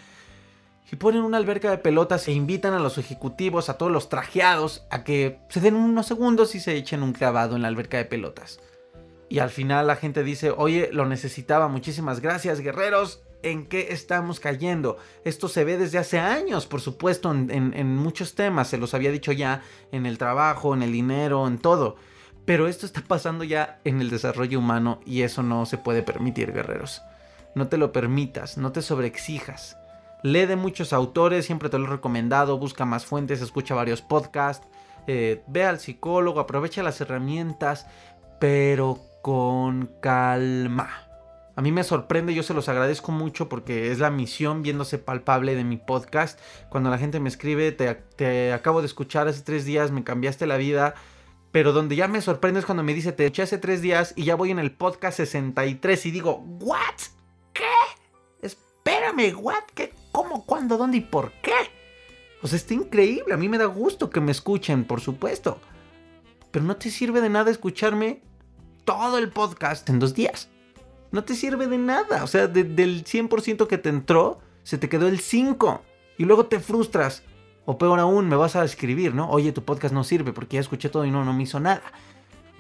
Y 0.91 0.97
ponen 0.97 1.23
una 1.23 1.37
alberca 1.37 1.71
de 1.71 1.79
pelotas 1.79 2.27
e 2.27 2.33
invitan 2.33 2.73
a 2.73 2.81
los 2.81 2.99
ejecutivos, 2.99 3.69
a 3.69 3.79
todos 3.79 3.93
los 3.93 4.09
trajeados, 4.09 4.85
a 4.91 5.05
que 5.05 5.39
se 5.49 5.61
den 5.61 5.77
unos 5.77 6.07
segundos 6.07 6.57
y 6.57 6.61
se 6.61 6.75
echen 6.75 7.05
un 7.05 7.13
clavado 7.13 7.55
en 7.55 7.63
la 7.63 7.69
alberca 7.69 7.97
de 7.97 8.05
pelotas. 8.05 8.59
Y 9.29 9.41
al 9.41 9.51
final 9.51 9.89
la 9.89 9.97
gente 9.97 10.23
dice, 10.23 10.51
oye, 10.51 10.91
lo 10.93 11.07
necesitaba, 11.07 11.69
muchísimas 11.69 12.21
gracias 12.21 12.61
guerreros, 12.61 13.23
¿en 13.43 13.67
qué 13.67 13.89
estamos 13.91 14.41
cayendo? 14.41 14.99
Esto 15.25 15.49
se 15.49 15.65
ve 15.65 15.79
desde 15.79 15.99
hace 15.99 16.19
años, 16.19 16.67
por 16.67 16.81
supuesto, 16.81 17.33
en, 17.33 17.97
muchos 17.97 18.35
temas, 18.35 18.69
se 18.69 18.79
los 18.79 18.95
había 18.95 19.11
dicho 19.11 19.33
ya, 19.33 19.63
en 19.93 20.07
el 20.07 20.19
trabajo, 20.19 20.75
en 20.75 20.83
el 20.83 20.93
dinero, 20.93 21.47
en 21.47 21.59
todo. 21.59 21.97
Pero 22.45 22.69
esto 22.69 22.87
está 22.87 23.03
pasando 23.03 23.43
ya 23.43 23.81
en 23.85 24.01
el 24.01 24.11
desarrollo 24.11 24.61
humano 24.61 25.01
y 25.05 25.23
eso 25.23 25.43
no 25.43 25.67
se 25.67 25.79
puede 25.79 26.03
permitir, 26.03 26.53
guerreros. 26.53 27.03
No 27.57 27.69
te 27.69 27.79
lo 27.79 27.91
permitas, 27.93 28.57
no 28.59 28.71
te 28.71 28.83
sobreexijas. 28.83 29.77
Lee 30.23 30.47
de 30.47 30.57
muchos 30.57 30.93
autores, 30.93 31.47
siempre 31.47 31.69
te 31.69 31.79
lo 31.79 31.87
he 31.87 31.91
recomendado, 31.91 32.59
busca 32.59 32.85
más 32.85 33.05
fuentes, 33.05 33.43
escucha 33.43 33.75
varios 33.75 34.03
podcasts, 34.03 34.67
eh, 35.07 35.43
ve 35.47 35.65
al 35.65 35.79
psicólogo, 35.79 36.41
aprovecha 36.41 36.83
las 36.83 37.01
herramientas, 37.01 37.87
pero 38.41 39.01
con 39.27 39.91
calma. 40.01 40.89
A 41.57 41.61
mí 41.61 41.73
me 41.73 41.83
sorprende, 41.83 42.33
yo 42.33 42.45
se 42.45 42.55
los 42.55 42.69
agradezco 42.69 43.11
mucho 43.11 43.49
porque 43.49 43.91
es 43.91 43.99
la 43.99 44.09
misión 44.09 44.63
viéndose 44.63 44.99
palpable 44.99 45.57
de 45.57 45.65
mi 45.65 45.79
podcast. 45.79 46.39
Cuando 46.69 46.91
la 46.91 46.99
gente 46.99 47.19
me 47.19 47.29
escribe, 47.29 47.73
te, 47.73 48.53
acabo 48.53 48.83
de 48.83 48.87
escuchar 48.87 49.27
hace 49.27 49.43
tres 49.43 49.65
días, 49.65 49.91
me 49.91 50.05
cambiaste 50.05 50.47
la 50.47 50.57
vida 50.59 50.95
pero 51.51 51.73
donde 51.73 51.97
ya 51.97 52.07
me 52.07 52.21
sorprende 52.21 52.61
es 52.61 52.67
cuando 52.67 52.85
me 52.85 52.95
dice, 52.95 53.11
te 53.11 53.27
eché 53.27 53.43
hace 53.43 53.59
tres 53.59 53.83
días 53.83 54.13
y 54.15 54.25
ya 54.27 54.37
voy 54.37 54.53
en 54.53 54.61
el 54.61 54.71
podcast 54.71 55.17
63 55.17 56.07
y 56.07 56.11
digo, 56.13 56.45
¿what? 56.61 56.79
¿Qué? 57.53 57.65
Espérame, 58.43 59.35
¿what? 59.35 59.65
¿Qué? 59.75 59.93
¿Cómo? 60.13 60.47
¿Cuándo? 60.47 60.77
¿Dónde 60.77 60.99
y 60.99 61.01
por 61.01 61.33
qué? 61.43 61.55
O 62.43 62.47
sea, 62.47 62.59
está 62.59 62.75
increíble. 62.75 63.35
A 63.35 63.39
mí 63.39 63.49
me 63.49 63.59
da 63.59 63.65
gusto 63.65 64.09
que 64.09 64.21
me 64.21 64.31
escuchen, 64.31 64.85
por 64.85 65.01
supuesto. 65.01 65.59
Pero 66.53 66.65
no 66.65 66.77
te 66.77 66.91
sirve 66.91 67.21
de 67.21 67.31
nada 67.31 67.51
escucharme 67.51 68.23
todo 68.87 69.19
el 69.19 69.29
podcast 69.29 69.87
en 69.91 69.99
dos 69.99 70.15
días. 70.15 70.49
No 71.11 71.25
te 71.25 71.35
sirve 71.35 71.67
de 71.67 71.77
nada. 71.77 72.25
O 72.25 72.27
sea, 72.27 72.47
del 72.47 73.05
100% 73.05 73.67
que 73.67 73.77
te 73.77 73.91
entró, 73.91 74.39
se 74.63 74.79
te 74.79 74.89
quedó 74.89 75.09
el 75.09 75.21
5. 75.21 75.83
Y 76.17 76.25
luego 76.25 76.47
te 76.47 76.61
frustras. 76.61 77.23
O 77.67 77.77
peor 77.77 77.99
aún, 77.99 78.29
me 78.29 78.37
vas 78.37 78.57
a 78.57 78.65
escribir, 78.65 79.13
¿no? 79.13 79.29
Oye, 79.29 79.53
tu 79.53 79.65
podcast 79.65 79.93
no 79.93 80.05
sirve 80.05 80.33
porque 80.33 80.55
ya 80.55 80.61
escuché 80.61 80.89
todo 80.89 81.05
y 81.05 81.11
no, 81.11 81.25
no 81.25 81.35
me 81.35 81.43
hizo 81.43 81.59
nada. 81.61 81.83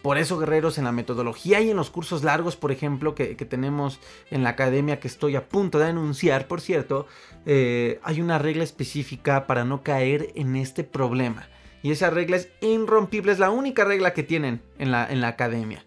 Por 0.02 0.18
eso, 0.18 0.36
guerreros, 0.38 0.78
en 0.78 0.84
la 0.84 0.92
metodología 0.92 1.60
y 1.60 1.70
en 1.70 1.76
los 1.76 1.90
cursos 1.90 2.24
largos, 2.24 2.56
por 2.56 2.72
ejemplo, 2.72 3.14
que, 3.14 3.34
tenemos 3.36 4.00
en 4.30 4.42
la 4.42 4.50
academia 4.50 4.98
que 5.00 5.08
estoy 5.08 5.36
a 5.36 5.48
punto 5.48 5.78
de 5.78 5.86
anunciar, 5.86 6.48
por 6.48 6.60
cierto, 6.60 7.06
eh, 7.44 8.00
hay 8.02 8.20
una 8.20 8.38
regla 8.38 8.64
específica 8.64 9.46
para 9.46 9.64
no 9.64 9.82
caer 9.82 10.32
en 10.34 10.56
este 10.56 10.82
problema. 10.82 11.48
Y 11.82 11.92
esa 11.92 12.10
regla 12.10 12.36
es 12.36 12.50
irrompible, 12.60 13.32
es 13.32 13.38
la 13.38 13.50
única 13.50 13.84
regla 13.84 14.12
que 14.12 14.24
tienen 14.24 14.60
en 14.78 14.90
la, 14.90 15.08
en 15.08 15.20
la 15.20 15.28
academia. 15.28 15.86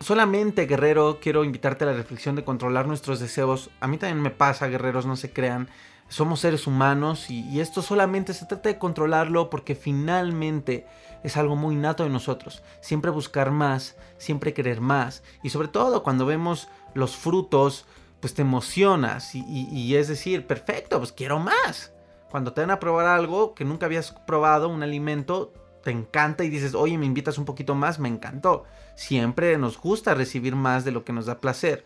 Solamente, 0.00 0.66
guerrero, 0.66 1.18
quiero 1.20 1.44
invitarte 1.44 1.84
a 1.84 1.88
la 1.88 1.92
reflexión 1.92 2.34
de 2.34 2.44
controlar 2.44 2.88
nuestros 2.88 3.20
deseos. 3.20 3.70
A 3.80 3.86
mí 3.86 3.98
también 3.98 4.22
me 4.22 4.30
pasa, 4.30 4.66
guerreros, 4.68 5.06
no 5.06 5.16
se 5.16 5.32
crean 5.32 5.68
somos 6.10 6.40
seres 6.40 6.66
humanos 6.66 7.30
y, 7.30 7.60
esto 7.60 7.80
solamente 7.82 8.34
se 8.34 8.44
trata 8.44 8.68
de 8.68 8.78
controlarlo 8.78 9.48
porque 9.48 9.76
finalmente 9.76 10.86
es 11.22 11.36
algo 11.36 11.56
muy 11.56 11.76
nato 11.76 12.02
de 12.02 12.10
nosotros. 12.10 12.62
Siempre 12.80 13.10
buscar 13.12 13.52
más, 13.52 13.96
siempre 14.18 14.52
querer 14.52 14.80
más 14.80 15.22
y 15.42 15.50
sobre 15.50 15.68
todo 15.68 16.02
cuando 16.02 16.26
vemos 16.26 16.68
los 16.94 17.16
frutos, 17.16 17.86
pues 18.18 18.34
te 18.34 18.42
emocionas 18.42 19.34
y, 19.34 19.44
y 19.48 19.94
es 19.94 20.08
decir, 20.08 20.46
perfecto, 20.46 20.98
pues 20.98 21.12
quiero 21.12 21.38
más. 21.38 21.92
Cuando 22.28 22.52
te 22.52 22.60
van 22.60 22.72
a 22.72 22.80
probar 22.80 23.06
algo 23.06 23.54
que 23.54 23.64
nunca 23.64 23.86
habías 23.86 24.12
probado, 24.26 24.68
un 24.68 24.82
alimento, 24.82 25.52
te 25.82 25.90
encanta 25.90 26.44
y 26.44 26.50
dices, 26.50 26.74
oye, 26.74 26.98
me 26.98 27.06
invitas 27.06 27.38
un 27.38 27.44
poquito 27.44 27.74
más, 27.74 27.98
me 27.98 28.08
encantó. 28.08 28.64
Siempre 28.96 29.56
nos 29.58 29.78
gusta 29.78 30.14
recibir 30.14 30.56
más 30.56 30.84
de 30.84 30.92
lo 30.92 31.04
que 31.04 31.12
nos 31.12 31.26
da 31.26 31.40
placer. 31.40 31.84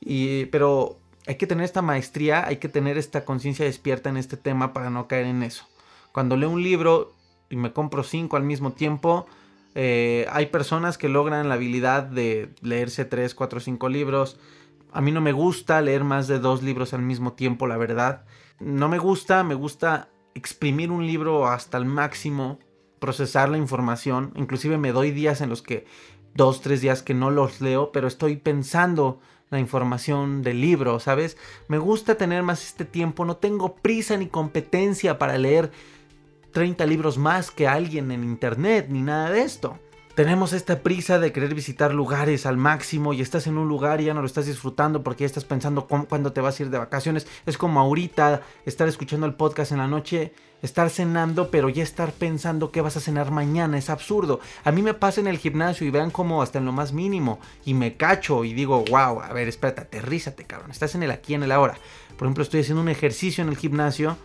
Y, 0.00 0.46
pero 0.46 0.98
hay 1.26 1.36
que 1.36 1.46
tener 1.46 1.64
esta 1.64 1.82
maestría, 1.82 2.46
hay 2.46 2.56
que 2.56 2.68
tener 2.68 2.98
esta 2.98 3.24
conciencia 3.24 3.64
despierta 3.64 4.10
en 4.10 4.16
este 4.16 4.36
tema 4.36 4.72
para 4.72 4.90
no 4.90 5.08
caer 5.08 5.26
en 5.26 5.42
eso. 5.42 5.66
Cuando 6.12 6.36
leo 6.36 6.50
un 6.50 6.62
libro 6.62 7.12
y 7.48 7.56
me 7.56 7.72
compro 7.72 8.02
cinco 8.02 8.36
al 8.36 8.42
mismo 8.42 8.72
tiempo, 8.72 9.26
eh, 9.74 10.26
hay 10.30 10.46
personas 10.46 10.98
que 10.98 11.08
logran 11.08 11.48
la 11.48 11.54
habilidad 11.54 12.02
de 12.02 12.50
leerse 12.60 13.04
tres, 13.04 13.34
cuatro, 13.34 13.60
cinco 13.60 13.88
libros. 13.88 14.38
A 14.92 15.00
mí 15.00 15.12
no 15.12 15.20
me 15.20 15.32
gusta 15.32 15.80
leer 15.80 16.04
más 16.04 16.28
de 16.28 16.38
dos 16.38 16.62
libros 16.62 16.92
al 16.92 17.02
mismo 17.02 17.32
tiempo, 17.32 17.66
la 17.66 17.76
verdad. 17.76 18.24
No 18.58 18.88
me 18.88 18.98
gusta, 18.98 19.42
me 19.42 19.54
gusta 19.54 20.08
exprimir 20.34 20.90
un 20.90 21.06
libro 21.06 21.46
hasta 21.46 21.78
el 21.78 21.84
máximo, 21.84 22.58
procesar 23.02 23.48
la 23.48 23.58
información. 23.58 24.32
Inclusive 24.36 24.78
me 24.78 24.92
doy 24.92 25.10
días 25.10 25.40
en 25.40 25.50
los 25.50 25.60
que 25.60 25.86
dos, 26.34 26.62
tres 26.62 26.80
días 26.80 27.02
que 27.02 27.14
no 27.14 27.32
los 27.32 27.60
leo, 27.60 27.90
pero 27.90 28.06
estoy 28.06 28.36
pensando 28.36 29.18
la 29.50 29.58
información 29.58 30.42
del 30.42 30.60
libro, 30.60 31.00
¿sabes? 31.00 31.36
Me 31.66 31.78
gusta 31.78 32.14
tener 32.14 32.44
más 32.44 32.64
este 32.64 32.84
tiempo, 32.84 33.24
no 33.24 33.36
tengo 33.36 33.74
prisa 33.74 34.16
ni 34.16 34.28
competencia 34.28 35.18
para 35.18 35.36
leer 35.36 35.72
30 36.52 36.86
libros 36.86 37.18
más 37.18 37.50
que 37.50 37.66
alguien 37.66 38.12
en 38.12 38.22
internet, 38.22 38.86
ni 38.88 39.02
nada 39.02 39.30
de 39.30 39.42
esto. 39.42 39.78
Tenemos 40.14 40.52
esta 40.52 40.82
prisa 40.82 41.18
de 41.18 41.32
querer 41.32 41.54
visitar 41.54 41.94
lugares 41.94 42.44
al 42.44 42.58
máximo 42.58 43.14
y 43.14 43.22
estás 43.22 43.46
en 43.46 43.56
un 43.56 43.66
lugar 43.66 44.00
y 44.00 44.04
ya 44.04 44.14
no 44.14 44.20
lo 44.20 44.26
estás 44.26 44.44
disfrutando 44.44 45.02
porque 45.02 45.22
ya 45.22 45.26
estás 45.26 45.46
pensando 45.46 45.86
cuándo 45.86 46.32
te 46.32 46.42
vas 46.42 46.60
a 46.60 46.64
ir 46.64 46.70
de 46.70 46.78
vacaciones. 46.78 47.26
Es 47.46 47.56
como 47.56 47.80
ahorita 47.80 48.42
estar 48.66 48.88
escuchando 48.88 49.24
el 49.24 49.34
podcast 49.34 49.72
en 49.72 49.78
la 49.78 49.88
noche 49.88 50.34
estar 50.62 50.90
cenando, 50.90 51.50
pero 51.50 51.68
ya 51.68 51.82
estar 51.82 52.12
pensando 52.12 52.70
qué 52.70 52.80
vas 52.80 52.96
a 52.96 53.00
cenar 53.00 53.30
mañana. 53.30 53.76
Es 53.76 53.90
absurdo. 53.90 54.40
A 54.64 54.72
mí 54.72 54.80
me 54.80 54.94
pasa 54.94 55.20
en 55.20 55.26
el 55.26 55.38
gimnasio 55.38 55.86
y 55.86 55.90
vean 55.90 56.10
cómo 56.10 56.40
hasta 56.40 56.58
en 56.58 56.64
lo 56.64 56.72
más 56.72 56.92
mínimo. 56.92 57.40
Y 57.64 57.74
me 57.74 57.96
cacho 57.96 58.44
y 58.44 58.54
digo, 58.54 58.84
wow, 58.88 59.20
a 59.20 59.32
ver, 59.32 59.48
espérate, 59.48 59.82
aterrízate, 59.82 60.44
cabrón. 60.44 60.70
Estás 60.70 60.94
en 60.94 61.02
el 61.02 61.10
aquí, 61.10 61.34
en 61.34 61.42
el 61.42 61.52
ahora. 61.52 61.78
Por 62.16 62.26
ejemplo, 62.26 62.44
estoy 62.44 62.60
haciendo 62.60 62.80
un 62.80 62.88
ejercicio 62.88 63.42
en 63.42 63.50
el 63.50 63.56
gimnasio 63.56 64.16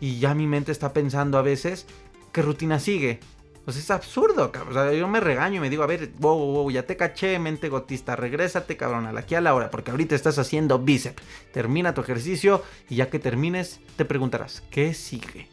y 0.00 0.18
ya 0.18 0.34
mi 0.34 0.46
mente 0.46 0.72
está 0.72 0.92
pensando 0.92 1.38
a 1.38 1.42
veces 1.42 1.86
qué 2.32 2.42
rutina 2.42 2.78
sigue. 2.78 3.20
Pues 3.64 3.78
es 3.78 3.90
absurdo, 3.90 4.52
cabrón. 4.52 4.72
O 4.72 4.74
sea, 4.74 4.92
yo 4.92 5.08
me 5.08 5.20
regaño 5.20 5.56
y 5.56 5.60
me 5.60 5.70
digo, 5.70 5.82
a 5.82 5.86
ver, 5.86 6.12
wow, 6.18 6.38
wow, 6.38 6.70
ya 6.70 6.84
te 6.84 6.96
caché, 6.96 7.38
mente 7.38 7.70
gotista, 7.70 8.14
regrésate, 8.14 8.76
cabrón, 8.76 9.16
aquí 9.16 9.34
a 9.34 9.40
la 9.40 9.54
hora, 9.54 9.70
porque 9.70 9.90
ahorita 9.90 10.14
estás 10.14 10.38
haciendo 10.38 10.78
bíceps. 10.78 11.22
Termina 11.52 11.94
tu 11.94 12.02
ejercicio 12.02 12.62
y 12.90 12.96
ya 12.96 13.08
que 13.08 13.18
termines, 13.18 13.80
te 13.96 14.04
preguntarás, 14.04 14.62
¿qué 14.70 14.92
sigue? 14.92 15.48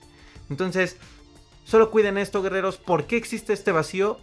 Entonces, 0.50 0.98
solo 1.64 1.90
cuiden 1.90 2.18
esto, 2.18 2.42
guerreros. 2.42 2.78
¿Por 2.78 3.06
qué 3.06 3.16
existe 3.16 3.54
este 3.54 3.72
vacío? 3.72 4.20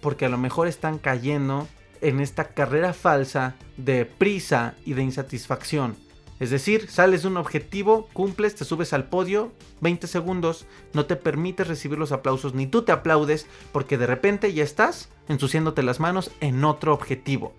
Porque 0.00 0.24
a 0.24 0.30
lo 0.30 0.38
mejor 0.38 0.66
están 0.66 0.98
cayendo 0.98 1.68
en 2.00 2.20
esta 2.20 2.48
carrera 2.48 2.94
falsa 2.94 3.56
de 3.76 4.06
prisa 4.06 4.74
y 4.86 4.94
de 4.94 5.02
insatisfacción. 5.02 6.05
Es 6.38 6.50
decir, 6.50 6.90
sales 6.90 7.22
de 7.22 7.28
un 7.28 7.38
objetivo, 7.38 8.08
cumples, 8.12 8.54
te 8.54 8.64
subes 8.64 8.92
al 8.92 9.08
podio, 9.08 9.52
20 9.80 10.06
segundos, 10.06 10.66
no 10.92 11.06
te 11.06 11.16
permites 11.16 11.66
recibir 11.66 11.98
los 11.98 12.12
aplausos 12.12 12.54
ni 12.54 12.66
tú 12.66 12.82
te 12.82 12.92
aplaudes 12.92 13.46
porque 13.72 13.96
de 13.96 14.06
repente 14.06 14.52
ya 14.52 14.62
estás 14.62 15.08
ensuciándote 15.28 15.82
las 15.82 15.98
manos 15.98 16.30
en 16.40 16.64
otro 16.64 16.92
objetivo. 16.92 17.54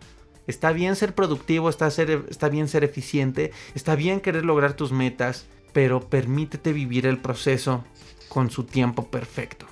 Está 0.46 0.72
bien 0.72 0.96
ser 0.96 1.16
productivo, 1.16 1.70
está, 1.70 1.88
está 1.88 2.50
bien 2.50 2.68
ser 2.68 2.84
eficiente, 2.84 3.52
está 3.76 3.96
bien 3.96 4.22
querer 4.22 4.46
lograr 4.46 4.74
tus 4.74 4.92
metas, 4.92 5.48
pero 5.74 6.00
permítete 6.00 6.72
vivir 6.72 7.06
el 7.06 7.18
proceso 7.18 7.84
con 8.30 8.50
su 8.52 8.63
tiempo 8.63 9.08
perfecto. 9.08 9.66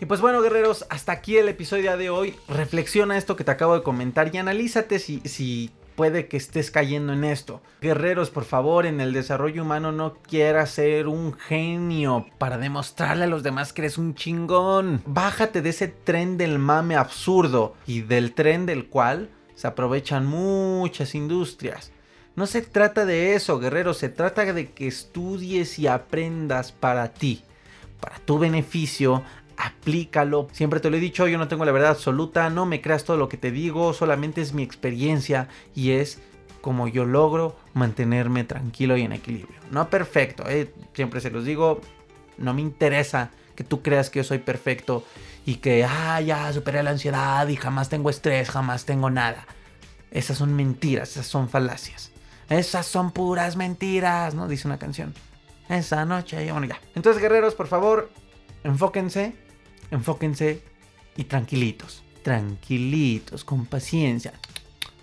Y 0.00 0.06
pues 0.06 0.20
bueno, 0.20 0.42
guerreros, 0.42 0.84
hasta 0.90 1.12
aquí 1.12 1.38
el 1.38 1.48
episodio 1.48 1.96
de 1.96 2.10
hoy. 2.10 2.36
Reflexiona 2.46 3.16
esto 3.16 3.36
que 3.36 3.44
te 3.44 3.50
acabo 3.50 3.74
de 3.74 3.82
comentar 3.82 4.32
y 4.32 4.38
analízate 4.38 4.98
si, 4.98 5.20
si 5.24 5.70
puede 5.98 6.28
que 6.28 6.36
estés 6.36 6.70
cayendo 6.70 7.12
en 7.12 7.24
esto. 7.24 7.60
Guerreros, 7.80 8.30
por 8.30 8.44
favor, 8.44 8.86
en 8.86 9.00
el 9.00 9.12
desarrollo 9.12 9.62
humano 9.62 9.90
no 9.90 10.14
quieras 10.14 10.70
ser 10.70 11.08
un 11.08 11.32
genio 11.32 12.26
para 12.38 12.56
demostrarle 12.56 13.24
a 13.24 13.26
los 13.26 13.42
demás 13.42 13.72
que 13.72 13.82
eres 13.82 13.98
un 13.98 14.14
chingón. 14.14 15.02
Bájate 15.06 15.60
de 15.60 15.70
ese 15.70 15.88
tren 15.88 16.38
del 16.38 16.60
mame 16.60 16.94
absurdo 16.94 17.74
y 17.84 18.02
del 18.02 18.32
tren 18.32 18.64
del 18.64 18.86
cual 18.86 19.30
se 19.56 19.66
aprovechan 19.66 20.24
muchas 20.24 21.16
industrias. 21.16 21.90
No 22.36 22.46
se 22.46 22.62
trata 22.62 23.04
de 23.04 23.34
eso, 23.34 23.58
guerreros, 23.58 23.98
se 23.98 24.08
trata 24.08 24.52
de 24.52 24.70
que 24.70 24.86
estudies 24.86 25.80
y 25.80 25.88
aprendas 25.88 26.70
para 26.70 27.12
ti, 27.12 27.42
para 27.98 28.20
tu 28.20 28.38
beneficio, 28.38 29.24
aplícalo. 29.58 30.48
Siempre 30.52 30.80
te 30.80 30.88
lo 30.88 30.96
he 30.96 31.00
dicho, 31.00 31.26
yo 31.26 31.36
no 31.36 31.48
tengo 31.48 31.64
la 31.64 31.72
verdad 31.72 31.90
absoluta, 31.90 32.48
no 32.48 32.64
me 32.64 32.80
creas 32.80 33.04
todo 33.04 33.16
lo 33.16 33.28
que 33.28 33.36
te 33.36 33.50
digo, 33.50 33.92
solamente 33.92 34.40
es 34.40 34.54
mi 34.54 34.62
experiencia 34.62 35.48
y 35.74 35.90
es 35.90 36.20
como 36.60 36.88
yo 36.88 37.04
logro 37.04 37.56
mantenerme 37.74 38.44
tranquilo 38.44 38.96
y 38.96 39.02
en 39.02 39.12
equilibrio. 39.12 39.60
No 39.70 39.90
perfecto, 39.90 40.44
¿eh? 40.48 40.72
siempre 40.94 41.20
se 41.20 41.30
los 41.30 41.44
digo, 41.44 41.80
no 42.36 42.54
me 42.54 42.62
interesa 42.62 43.30
que 43.54 43.64
tú 43.64 43.82
creas 43.82 44.10
que 44.10 44.20
yo 44.20 44.24
soy 44.24 44.38
perfecto 44.38 45.04
y 45.44 45.56
que, 45.56 45.84
ah, 45.84 46.20
ya 46.20 46.52
superé 46.52 46.82
la 46.82 46.90
ansiedad 46.90 47.46
y 47.48 47.56
jamás 47.56 47.88
tengo 47.88 48.10
estrés, 48.10 48.50
jamás 48.50 48.84
tengo 48.84 49.10
nada. 49.10 49.46
Esas 50.10 50.38
son 50.38 50.54
mentiras, 50.54 51.10
esas 51.10 51.26
son 51.26 51.48
falacias. 51.48 52.12
Esas 52.48 52.86
son 52.86 53.10
puras 53.10 53.56
mentiras, 53.56 54.34
¿no? 54.34 54.46
Dice 54.46 54.68
una 54.68 54.78
canción. 54.78 55.14
Esa 55.68 56.04
noche, 56.04 56.50
bueno, 56.50 56.66
ya. 56.66 56.80
Entonces, 56.94 57.20
guerreros, 57.20 57.54
por 57.54 57.66
favor, 57.66 58.10
enfóquense 58.64 59.47
enfóquense 59.90 60.62
y 61.16 61.24
tranquilitos, 61.24 62.02
tranquilitos, 62.22 63.44
con 63.44 63.66
paciencia, 63.66 64.32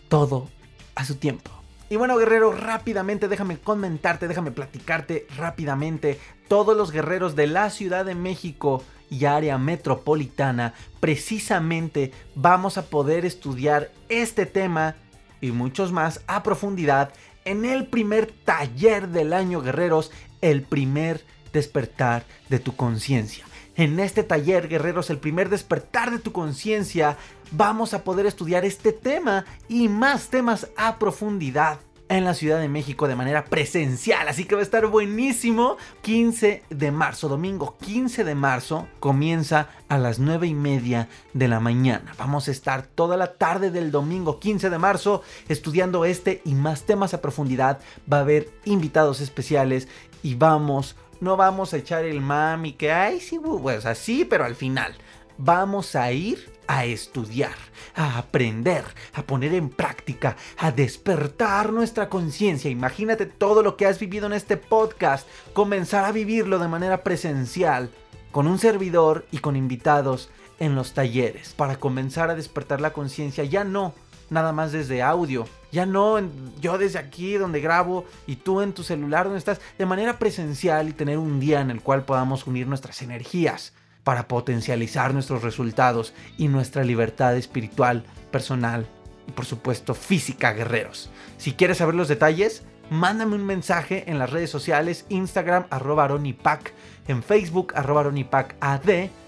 todo 0.07 0.49
a 0.95 1.05
su 1.05 1.15
tiempo. 1.15 1.51
Y 1.89 1.97
bueno, 1.97 2.17
guerrero, 2.17 2.51
rápidamente 2.51 3.27
déjame 3.27 3.59
comentarte, 3.59 4.27
déjame 4.27 4.51
platicarte 4.51 5.27
rápidamente. 5.37 6.19
Todos 6.47 6.75
los 6.75 6.91
guerreros 6.91 7.35
de 7.35 7.47
la 7.47 7.69
Ciudad 7.69 8.05
de 8.05 8.15
México 8.15 8.83
y 9.09 9.25
área 9.25 9.57
metropolitana, 9.57 10.73
precisamente 10.99 12.11
vamos 12.33 12.77
a 12.77 12.87
poder 12.87 13.23
estudiar 13.23 13.91
este 14.09 14.47
tema 14.47 14.95
y 15.41 15.51
muchos 15.51 15.91
más 15.91 16.21
a 16.25 16.41
profundidad 16.41 17.13
en 17.45 17.65
el 17.65 17.85
primer 17.85 18.31
taller 18.31 19.09
del 19.09 19.33
año, 19.33 19.61
guerreros, 19.61 20.11
el 20.41 20.63
primer 20.63 21.23
despertar 21.53 22.25
de 22.49 22.59
tu 22.59 22.75
conciencia. 22.75 23.45
En 23.75 23.99
este 23.99 24.23
taller, 24.23 24.69
guerreros, 24.69 25.09
el 25.09 25.17
primer 25.17 25.49
despertar 25.49 26.09
de 26.09 26.19
tu 26.19 26.31
conciencia, 26.31 27.17
vamos 27.51 27.93
a 27.93 28.03
poder 28.03 28.25
estudiar 28.25 28.63
este 28.63 28.93
tema 28.93 29.45
y 29.67 29.89
más 29.89 30.29
temas 30.29 30.69
a 30.77 30.97
profundidad 30.97 31.79
en 32.07 32.23
la 32.23 32.35
Ciudad 32.35 32.59
de 32.59 32.69
México 32.69 33.07
de 33.07 33.15
manera 33.15 33.45
presencial. 33.45 34.27
Así 34.27 34.45
que 34.45 34.55
va 34.55 34.61
a 34.61 34.63
estar 34.63 34.85
buenísimo. 34.87 35.77
15 36.03 36.63
de 36.69 36.91
marzo, 36.91 37.27
domingo 37.27 37.77
15 37.81 38.23
de 38.23 38.35
marzo, 38.35 38.87
comienza 38.99 39.69
a 39.89 39.97
las 39.97 40.19
9 40.19 40.47
y 40.47 40.53
media 40.53 41.09
de 41.33 41.47
la 41.47 41.59
mañana. 41.59 42.13
Vamos 42.17 42.47
a 42.47 42.51
estar 42.51 42.83
toda 42.83 43.17
la 43.17 43.33
tarde 43.33 43.71
del 43.71 43.91
domingo 43.91 44.39
15 44.39 44.69
de 44.69 44.77
marzo 44.77 45.21
estudiando 45.49 46.05
este 46.05 46.41
y 46.45 46.53
más 46.53 46.83
temas 46.83 47.13
a 47.13 47.21
profundidad. 47.21 47.79
Va 48.11 48.17
a 48.17 48.21
haber 48.21 48.49
invitados 48.65 49.19
especiales 49.19 49.87
y 50.21 50.35
vamos 50.35 50.95
no 51.21 51.37
vamos 51.37 51.73
a 51.73 51.77
echar 51.77 52.05
el 52.05 52.21
mami 52.21 52.73
que, 52.73 52.91
ay, 52.91 53.19
sí, 53.19 53.39
pues 53.39 53.85
así, 53.85 54.25
pero 54.25 54.45
al 54.45 54.55
final 54.55 54.95
vamos 55.37 55.95
a 55.95 56.11
ir 56.11 56.53
a 56.67 56.85
estudiar, 56.85 57.55
a 57.95 58.17
aprender, 58.17 58.83
a 59.13 59.23
poner 59.23 59.53
en 59.53 59.69
práctica, 59.69 60.35
a 60.57 60.71
despertar 60.71 61.71
nuestra 61.71 62.09
conciencia. 62.09 62.71
Imagínate 62.71 63.25
todo 63.25 63.61
lo 63.61 63.77
que 63.77 63.85
has 63.85 63.99
vivido 63.99 64.25
en 64.25 64.33
este 64.33 64.57
podcast, 64.57 65.27
comenzar 65.53 66.05
a 66.05 66.11
vivirlo 66.11 66.59
de 66.59 66.67
manera 66.67 67.03
presencial, 67.03 67.91
con 68.31 68.47
un 68.47 68.59
servidor 68.59 69.25
y 69.31 69.37
con 69.37 69.55
invitados 69.55 70.29
en 70.59 70.75
los 70.75 70.93
talleres, 70.93 71.53
para 71.53 71.77
comenzar 71.77 72.29
a 72.29 72.35
despertar 72.35 72.81
la 72.81 72.93
conciencia, 72.93 73.43
ya 73.43 73.63
no 73.63 73.93
nada 74.29 74.51
más 74.51 74.71
desde 74.71 75.01
audio. 75.01 75.47
Ya 75.71 75.85
no 75.85 76.19
yo 76.61 76.77
desde 76.77 76.99
aquí 76.99 77.35
donde 77.35 77.59
grabo 77.59 78.05
y 78.27 78.37
tú 78.37 78.61
en 78.61 78.73
tu 78.73 78.83
celular 78.83 79.25
donde 79.25 79.39
estás, 79.39 79.59
de 79.77 79.85
manera 79.85 80.19
presencial 80.19 80.89
y 80.89 80.93
tener 80.93 81.17
un 81.17 81.39
día 81.39 81.61
en 81.61 81.71
el 81.71 81.81
cual 81.81 82.05
podamos 82.05 82.47
unir 82.47 82.67
nuestras 82.67 83.01
energías 83.01 83.73
para 84.03 84.27
potencializar 84.27 85.13
nuestros 85.13 85.41
resultados 85.41 86.13
y 86.37 86.47
nuestra 86.47 86.83
libertad 86.83 87.35
espiritual, 87.35 88.05
personal 88.31 88.87
y 89.27 89.31
por 89.31 89.45
supuesto 89.45 89.95
física, 89.95 90.53
guerreros. 90.53 91.09
Si 91.37 91.53
quieres 91.53 91.77
saber 91.77 91.95
los 91.95 92.07
detalles, 92.07 92.63
mándame 92.89 93.35
un 93.35 93.45
mensaje 93.45 94.09
en 94.09 94.19
las 94.19 94.29
redes 94.29 94.51
sociales, 94.51 95.05
Instagram 95.09 95.65
arroba 95.71 96.05
aronipac, 96.05 96.71
en 97.07 97.23
Facebook 97.23 97.73
arroba 97.75 98.01
aronipacad 98.01 98.81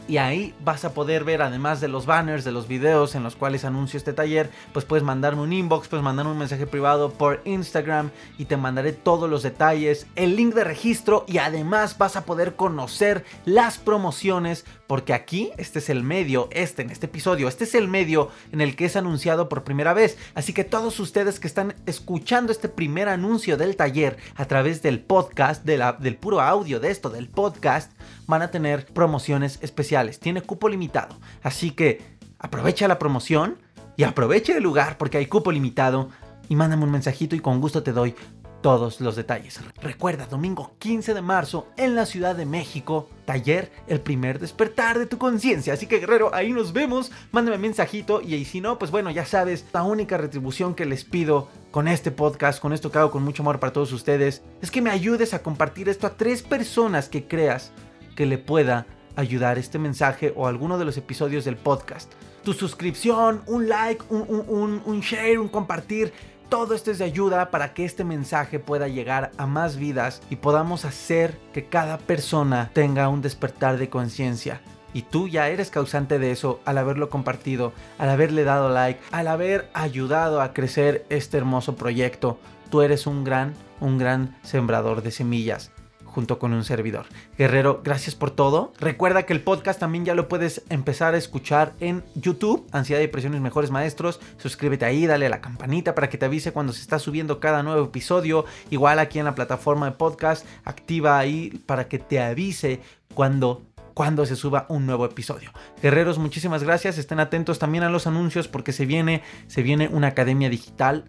y 0.08 0.18
ahí 0.18 0.54
vas 0.64 0.86
a 0.86 0.94
poder 0.94 1.24
ver 1.24 1.42
además 1.42 1.82
de 1.82 1.88
los 1.88 2.06
banners, 2.06 2.44
de 2.44 2.52
los 2.52 2.68
videos 2.68 3.16
en 3.16 3.24
los 3.24 3.36
cuales 3.36 3.66
anuncio 3.66 3.98
este 3.98 4.14
taller, 4.14 4.50
pues 4.74 4.86
puedes 4.86 5.04
mandarme 5.04 5.42
un 5.42 5.54
inbox, 5.54 5.88
puedes 5.88 6.04
mandarme 6.04 6.32
un 6.32 6.38
mensaje 6.38 6.68
privado 6.68 7.12
por 7.12 7.42
Instagram 7.46 8.12
y 8.38 8.46
te 8.46 8.58
mandaré 8.58 8.94
todos 8.94 9.30
los 9.30 9.44
detalles, 9.44 10.08
el 10.16 10.36
link 10.36 10.54
de 10.54 10.64
registro 10.64 11.26
y 11.28 11.40
además 11.40 11.98
vas 11.98 12.16
a 12.16 12.26
poder 12.26 12.56
conocer 12.56 13.26
las 13.46 13.78
promociones 13.78 14.66
porque 14.88 15.14
aquí 15.14 15.52
este 15.58 15.80
es 15.80 15.90
el 15.90 16.04
medio, 16.04 16.48
este 16.52 16.82
en 16.82 16.90
este 16.90 17.06
episodio, 17.06 17.48
este 17.48 17.66
es 17.66 17.76
el 17.76 17.88
medio 17.88 18.30
en 18.52 18.62
el 18.62 18.76
que 18.76 18.86
es 18.86 18.96
anunciado 18.96 19.50
por 19.50 19.64
primera 19.64 19.94
vez. 19.94 20.18
Así 20.34 20.54
que 20.54 20.64
todos 20.64 21.00
ustedes 21.00 21.40
que 21.40 21.48
están 21.48 21.76
escuchando 21.86 22.52
este 22.52 22.70
primer 22.70 23.10
anuncio 23.10 23.58
del 23.58 23.76
taller 23.76 24.18
a 24.36 24.46
través 24.46 24.82
del 24.82 25.00
podcast, 25.00 25.66
del 25.66 26.16
puro 26.16 26.42
audio 26.42 26.80
de 26.80 26.90
esto, 26.90 27.10
del 27.10 27.28
podcast, 27.28 27.92
van 28.26 28.42
a 28.42 28.52
tener 28.52 28.86
promociones 28.86 29.60
especiales. 29.62 30.20
Tiene 30.20 30.42
cupo 30.42 30.70
limitado. 30.70 31.16
Así 31.44 31.72
que 31.72 32.02
aprovecha 32.40 32.88
la 32.88 33.00
promoción 33.00 33.58
y 33.98 34.04
aprovecha 34.04 34.56
el 34.56 34.64
lugar 34.64 34.98
porque 34.98 35.18
hay 35.18 35.26
cupo 35.26 35.52
limitado. 35.52 36.10
Y 36.50 36.56
mándame 36.56 36.86
un 36.86 36.92
mensajito 36.92 37.36
y 37.36 37.42
con 37.42 37.60
gusto 37.60 37.84
te 37.84 37.92
doy 37.92 38.16
todos 38.62 39.02
los 39.02 39.16
detalles. 39.16 39.60
Recuerda, 39.82 40.26
domingo 40.26 40.74
15 40.80 41.14
de 41.14 41.22
marzo 41.22 41.68
en 41.78 41.96
la 41.96 42.06
Ciudad 42.06 42.36
de 42.36 42.46
México, 42.46 43.10
taller 43.26 43.72
El 43.88 44.02
primer 44.02 44.40
despertar 44.40 45.00
de 45.00 45.06
tu 45.06 45.18
conciencia. 45.18 45.74
Así 45.74 45.88
que 45.88 46.00
guerrero, 46.00 46.34
ahí 46.34 46.52
nos 46.52 46.74
vemos. 46.74 47.12
Mándame 47.32 47.58
mensajito 47.58 48.22
y, 48.22 48.36
y 48.36 48.46
si 48.46 48.62
no, 48.62 48.80
pues 48.80 48.92
bueno, 48.92 49.12
ya 49.12 49.26
sabes, 49.26 49.66
la 49.74 49.84
única 49.84 50.18
retribución 50.18 50.76
que 50.76 50.86
les 50.86 51.04
pido 51.04 51.50
con 51.72 51.88
este 51.88 52.12
podcast, 52.12 52.60
con 52.60 52.74
esto 52.74 52.92
que 52.92 52.98
hago 52.98 53.12
con 53.12 53.24
mucho 53.24 53.44
amor 53.44 53.60
para 53.60 53.74
todos 53.74 53.92
ustedes, 53.94 54.42
es 54.62 54.72
que 54.72 54.82
me 54.82 54.90
ayudes 54.90 55.34
a 55.34 55.44
compartir 55.44 55.90
esto 55.90 56.08
a 56.08 56.18
tres 56.18 56.42
personas 56.42 57.10
que 57.10 57.28
creas 57.28 57.72
que 58.16 58.26
le 58.26 58.38
pueda 58.38 58.88
ayudar 59.18 59.58
este 59.58 59.80
mensaje 59.80 60.32
o 60.36 60.48
alguno 60.48 60.78
de 60.78 60.86
los 60.86 60.96
episodios 60.96 61.44
del 61.44 61.58
podcast. 61.58 62.14
Tu 62.44 62.54
suscripción, 62.54 63.42
un 63.48 63.68
like, 63.68 64.06
un, 64.10 65.02
share, 65.02 65.40
un 65.40 65.50
compartir, 65.50 66.14
todo 66.50 66.74
esto 66.74 66.92
es 66.92 66.98
de 66.98 67.06
ayuda 67.06 67.52
para 67.52 67.74
que 67.74 67.84
este 67.84 68.04
mensaje 68.04 68.60
pueda 68.60 68.88
llegar 68.88 69.32
a 69.38 69.48
más 69.48 69.78
vidas 69.78 70.22
y 70.30 70.38
podamos 70.38 70.86
hacer 70.86 71.38
que 71.54 71.66
cada 71.66 71.98
persona 71.98 72.72
tenga 72.74 73.10
un 73.10 73.22
despertar 73.22 73.78
de 73.78 73.90
conciencia. 73.90 74.62
Y 74.94 75.02
tú 75.02 75.28
ya 75.28 75.50
eres 75.50 75.70
causante 75.70 76.18
de 76.18 76.32
eso 76.32 76.62
al 76.66 76.78
haberlo 76.78 77.10
compartido, 77.10 77.74
al 77.98 78.10
haberle 78.10 78.46
dado 78.46 78.70
like, 78.70 79.00
al 79.12 79.28
haber 79.28 79.70
ayudado 79.74 80.42
a 80.42 80.54
crecer 80.54 81.06
este 81.10 81.38
hermoso 81.38 81.76
proyecto. 81.76 82.40
Tú 82.72 82.82
eres 82.82 83.06
un 83.08 83.24
gran, 83.24 83.54
un 83.80 83.98
gran 83.98 84.36
sembrador 84.44 85.04
de 85.04 85.12
semillas 85.12 85.72
junto 86.08 86.40
con 86.40 86.54
un 86.54 86.64
servidor. 86.64 87.06
Guerrero, 87.38 87.82
gracias 87.84 88.16
por 88.16 88.32
todo. 88.32 88.74
Recuerda 88.80 89.24
que 89.24 89.34
el 89.34 89.42
podcast 89.42 89.80
también 89.80 90.06
ya 90.06 90.16
lo 90.16 90.28
puedes 90.28 90.64
empezar 90.70 91.14
a 91.14 91.18
escuchar 91.18 91.74
en 91.80 92.04
YouTube, 92.16 92.68
Ansiedad 92.72 93.00
y 93.00 93.06
Depresión 93.06 93.40
Mejores 93.42 93.70
Maestros. 93.70 94.20
Suscríbete 94.38 94.86
ahí, 94.86 95.06
dale 95.06 95.28
a 95.28 95.30
la 95.30 95.42
campanita 95.42 95.94
para 95.94 96.10
que 96.10 96.18
te 96.18 96.26
avise 96.26 96.52
cuando 96.52 96.74
se 96.74 96.82
está 96.82 96.98
subiendo 96.98 97.40
cada 97.40 97.62
nuevo 97.62 97.86
episodio. 97.86 98.46
Igual 98.72 99.00
aquí 99.00 99.20
en 99.20 99.26
la 99.26 99.36
plataforma 99.36 99.86
de 99.86 99.92
podcast, 99.92 100.46
activa 100.64 101.20
ahí 101.20 101.62
para 101.66 101.88
que 101.88 102.00
te 102.00 102.20
avise 102.20 102.82
cuando 103.14 103.67
cuando 103.98 104.28
se 104.28 104.36
suba 104.36 104.68
un 104.70 104.86
nuevo 104.86 105.06
episodio. 105.06 105.52
Guerreros, 105.82 106.20
muchísimas 106.20 106.62
gracias. 106.64 107.00
Estén 107.00 107.20
atentos 107.20 107.58
también 107.58 107.84
a 107.84 107.90
los 107.90 108.06
anuncios 108.06 108.48
porque 108.48 108.72
se 108.72 108.86
viene, 108.86 109.24
se 109.48 109.64
viene 109.64 109.88
una 109.92 110.10
academia 110.10 110.52
digital 110.52 111.06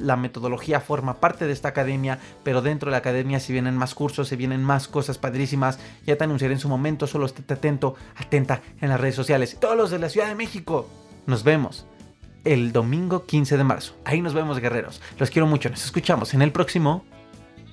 la 0.00 0.16
metodología 0.16 0.80
forma 0.80 1.20
parte 1.20 1.46
de 1.46 1.52
esta 1.52 1.68
academia, 1.68 2.18
pero 2.42 2.60
dentro 2.60 2.88
de 2.88 2.92
la 2.92 2.98
academia 2.98 3.38
se 3.38 3.52
vienen 3.52 3.76
más 3.76 3.94
cursos, 3.94 4.26
se 4.26 4.34
vienen 4.34 4.60
más 4.60 4.88
cosas 4.88 5.18
padrísimas. 5.18 5.78
Ya 6.04 6.16
te 6.16 6.24
anunciaré 6.24 6.54
en 6.54 6.58
su 6.58 6.68
momento, 6.68 7.06
solo 7.06 7.26
esté 7.26 7.44
atento, 7.52 7.94
atenta 8.16 8.60
en 8.80 8.88
las 8.88 9.00
redes 9.00 9.14
sociales. 9.14 9.56
Todos 9.60 9.76
los 9.76 9.92
de 9.92 10.00
la 10.00 10.08
Ciudad 10.08 10.26
de 10.26 10.34
México, 10.34 10.88
nos 11.26 11.44
vemos 11.44 11.86
el 12.44 12.72
domingo 12.72 13.24
15 13.24 13.56
de 13.56 13.62
marzo. 13.62 13.94
Ahí 14.04 14.20
nos 14.20 14.34
vemos, 14.34 14.58
guerreros. 14.58 15.00
Los 15.16 15.30
quiero 15.30 15.46
mucho, 15.46 15.70
nos 15.70 15.84
escuchamos 15.84 16.34
en 16.34 16.42
el 16.42 16.50
próximo. 16.50 17.04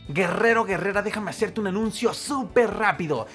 Guerrero, 0.08 0.66
guerrera, 0.66 1.04
déjame 1.04 1.30
hacerte 1.30 1.60
un 1.60 1.68
anuncio 1.68 2.14
súper 2.16 2.72
rápido. 2.72 3.28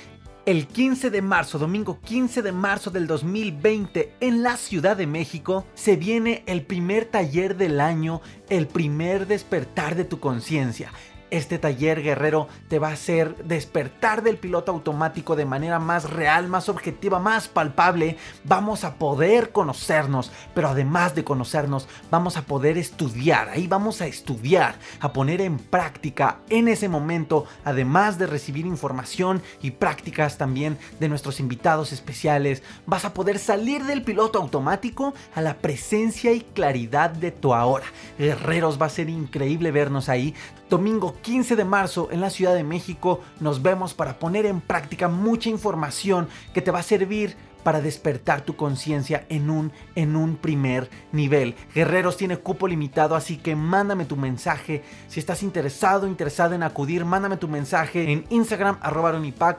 El 0.47 0.67
15 0.67 1.09
de 1.09 1.23
marzo, 1.23 1.59
domingo 1.59 2.01
15 2.03 2.43
de 2.43 2.53
marzo 2.53 2.91
del 2.91 3.07
2020, 3.07 4.13
en 4.21 4.43
la 4.43 4.59
Ciudad 4.59 4.95
de 4.95 5.07
México, 5.07 5.65
se 5.73 5.97
viene 5.97 6.43
el 6.45 6.61
primer 6.61 7.07
taller 7.07 7.57
del 7.57 7.81
año, 7.81 8.21
el 8.51 8.67
primer 8.67 9.27
despertar 9.27 9.95
de 9.95 10.05
tu 10.05 10.21
conciencia. 10.21 10.93
Este 11.31 11.59
taller 11.59 12.03
guerrero 12.03 12.49
te 12.69 12.79
va 12.79 12.89
a 12.89 12.93
hacer 12.93 13.37
despertar 13.45 14.23
del 14.23 14.37
piloto 14.37 14.73
automático 14.73 15.37
de 15.37 15.45
manera 15.45 15.79
más 15.79 16.11
real, 16.11 16.49
más 16.49 16.69
objetiva, 16.69 17.19
más 17.19 17.49
palpable. 17.49 18.17
Vamos 18.45 18.85
a 18.85 18.95
poder 18.95 19.51
conocernos, 19.51 20.31
pero 20.55 20.69
además 20.69 21.15
de 21.15 21.25
conocernos, 21.25 21.89
vamos 22.11 22.37
a 22.37 22.43
poder 22.43 22.79
estudiar. 22.79 23.49
Ahí 23.49 23.67
vamos 23.67 24.01
a 24.01 24.07
estudiar, 24.07 24.77
a 25.01 25.13
poner 25.13 25.41
en 25.41 25.59
práctica 25.59 26.39
en 26.51 26.69
ese 26.69 26.89
momento, 26.89 27.47
además 27.65 28.19
de 28.19 28.27
recibir 28.27 28.67
información 28.67 29.43
y 29.63 29.73
prácticas 29.73 30.39
también 30.39 30.79
de 31.01 31.09
nuestros 31.09 31.41
invitados 31.41 31.93
especiales. 31.93 32.63
Vas 32.87 33.05
a 33.05 33.15
poder 33.15 33.39
salir 33.39 33.85
del 33.85 34.03
piloto 34.03 34.41
automático 34.41 35.15
a 35.35 35.41
la 35.41 35.55
presencia 35.55 36.33
y 36.33 36.41
claridad 36.41 37.11
de 37.11 37.31
tu 37.31 37.55
ahora. 37.55 37.87
Guerreros, 38.19 38.81
va 38.81 38.87
a 38.87 38.91
ser 38.91 39.09
increíble 39.09 39.71
vernos 39.71 40.09
ahí. 40.09 40.35
Domingo 40.75 41.15
15 41.23 41.55
de 41.55 41.65
marzo 41.65 42.09
en 42.11 42.21
la 42.21 42.31
Ciudad 42.31 42.53
de 42.53 42.65
México 42.65 43.21
nos 43.39 43.63
vemos 43.63 43.95
para 43.95 44.19
poner 44.19 44.45
en 44.45 44.61
práctica 44.61 45.07
mucha 45.07 45.49
información 45.49 46.27
que 46.53 46.63
te 46.63 46.73
va 46.73 46.81
a 46.81 46.83
servir 46.83 47.37
para 47.63 47.81
despertar 47.81 48.41
tu 48.41 48.57
conciencia 48.57 49.25
en 49.29 49.51
un, 49.51 49.71
en 49.95 50.17
un 50.17 50.35
primer 50.35 50.91
nivel. 51.13 51.55
Guerreros 51.77 52.17
tiene 52.17 52.39
cupo 52.39 52.67
limitado, 52.67 53.15
así 53.15 53.37
que 53.37 53.55
mándame 53.55 54.05
tu 54.05 54.17
mensaje. 54.17 54.83
Si 55.07 55.21
estás 55.21 55.45
interesado, 55.45 56.09
interesada 56.09 56.57
en 56.57 56.65
acudir, 56.65 57.05
mándame 57.05 57.37
tu 57.37 57.47
mensaje 57.47 58.11
en 58.11 58.25
Instagram 58.31 58.77
arroba 58.83 59.15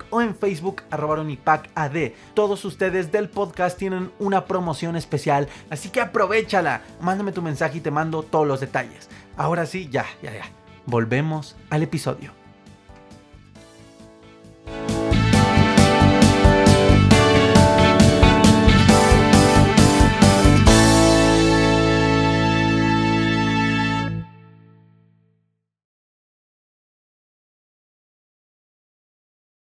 o 0.09 0.21
en 0.21 0.35
Facebook 0.35 0.81
arroba 0.91 1.25
ad. 1.75 1.95
Todos 2.33 2.65
ustedes 2.65 3.13
del 3.13 3.29
podcast 3.29 3.77
tienen 3.77 4.11
una 4.19 4.43
promoción 4.43 4.97
especial, 4.97 5.47
así 5.69 5.87
que 5.87 6.01
aprovechala. 6.01 6.81
Mándame 6.99 7.31
tu 7.31 7.41
mensaje 7.41 7.77
y 7.77 7.81
te 7.81 7.89
mando 7.89 8.21
todos 8.21 8.45
los 8.45 8.59
detalles. 8.59 9.09
Ahora 9.37 9.65
sí, 9.65 9.87
ya, 9.89 10.05
ya, 10.21 10.33
ya 10.33 10.64
volvemos 10.85 11.55
al 11.69 11.83
episodio. 11.83 12.44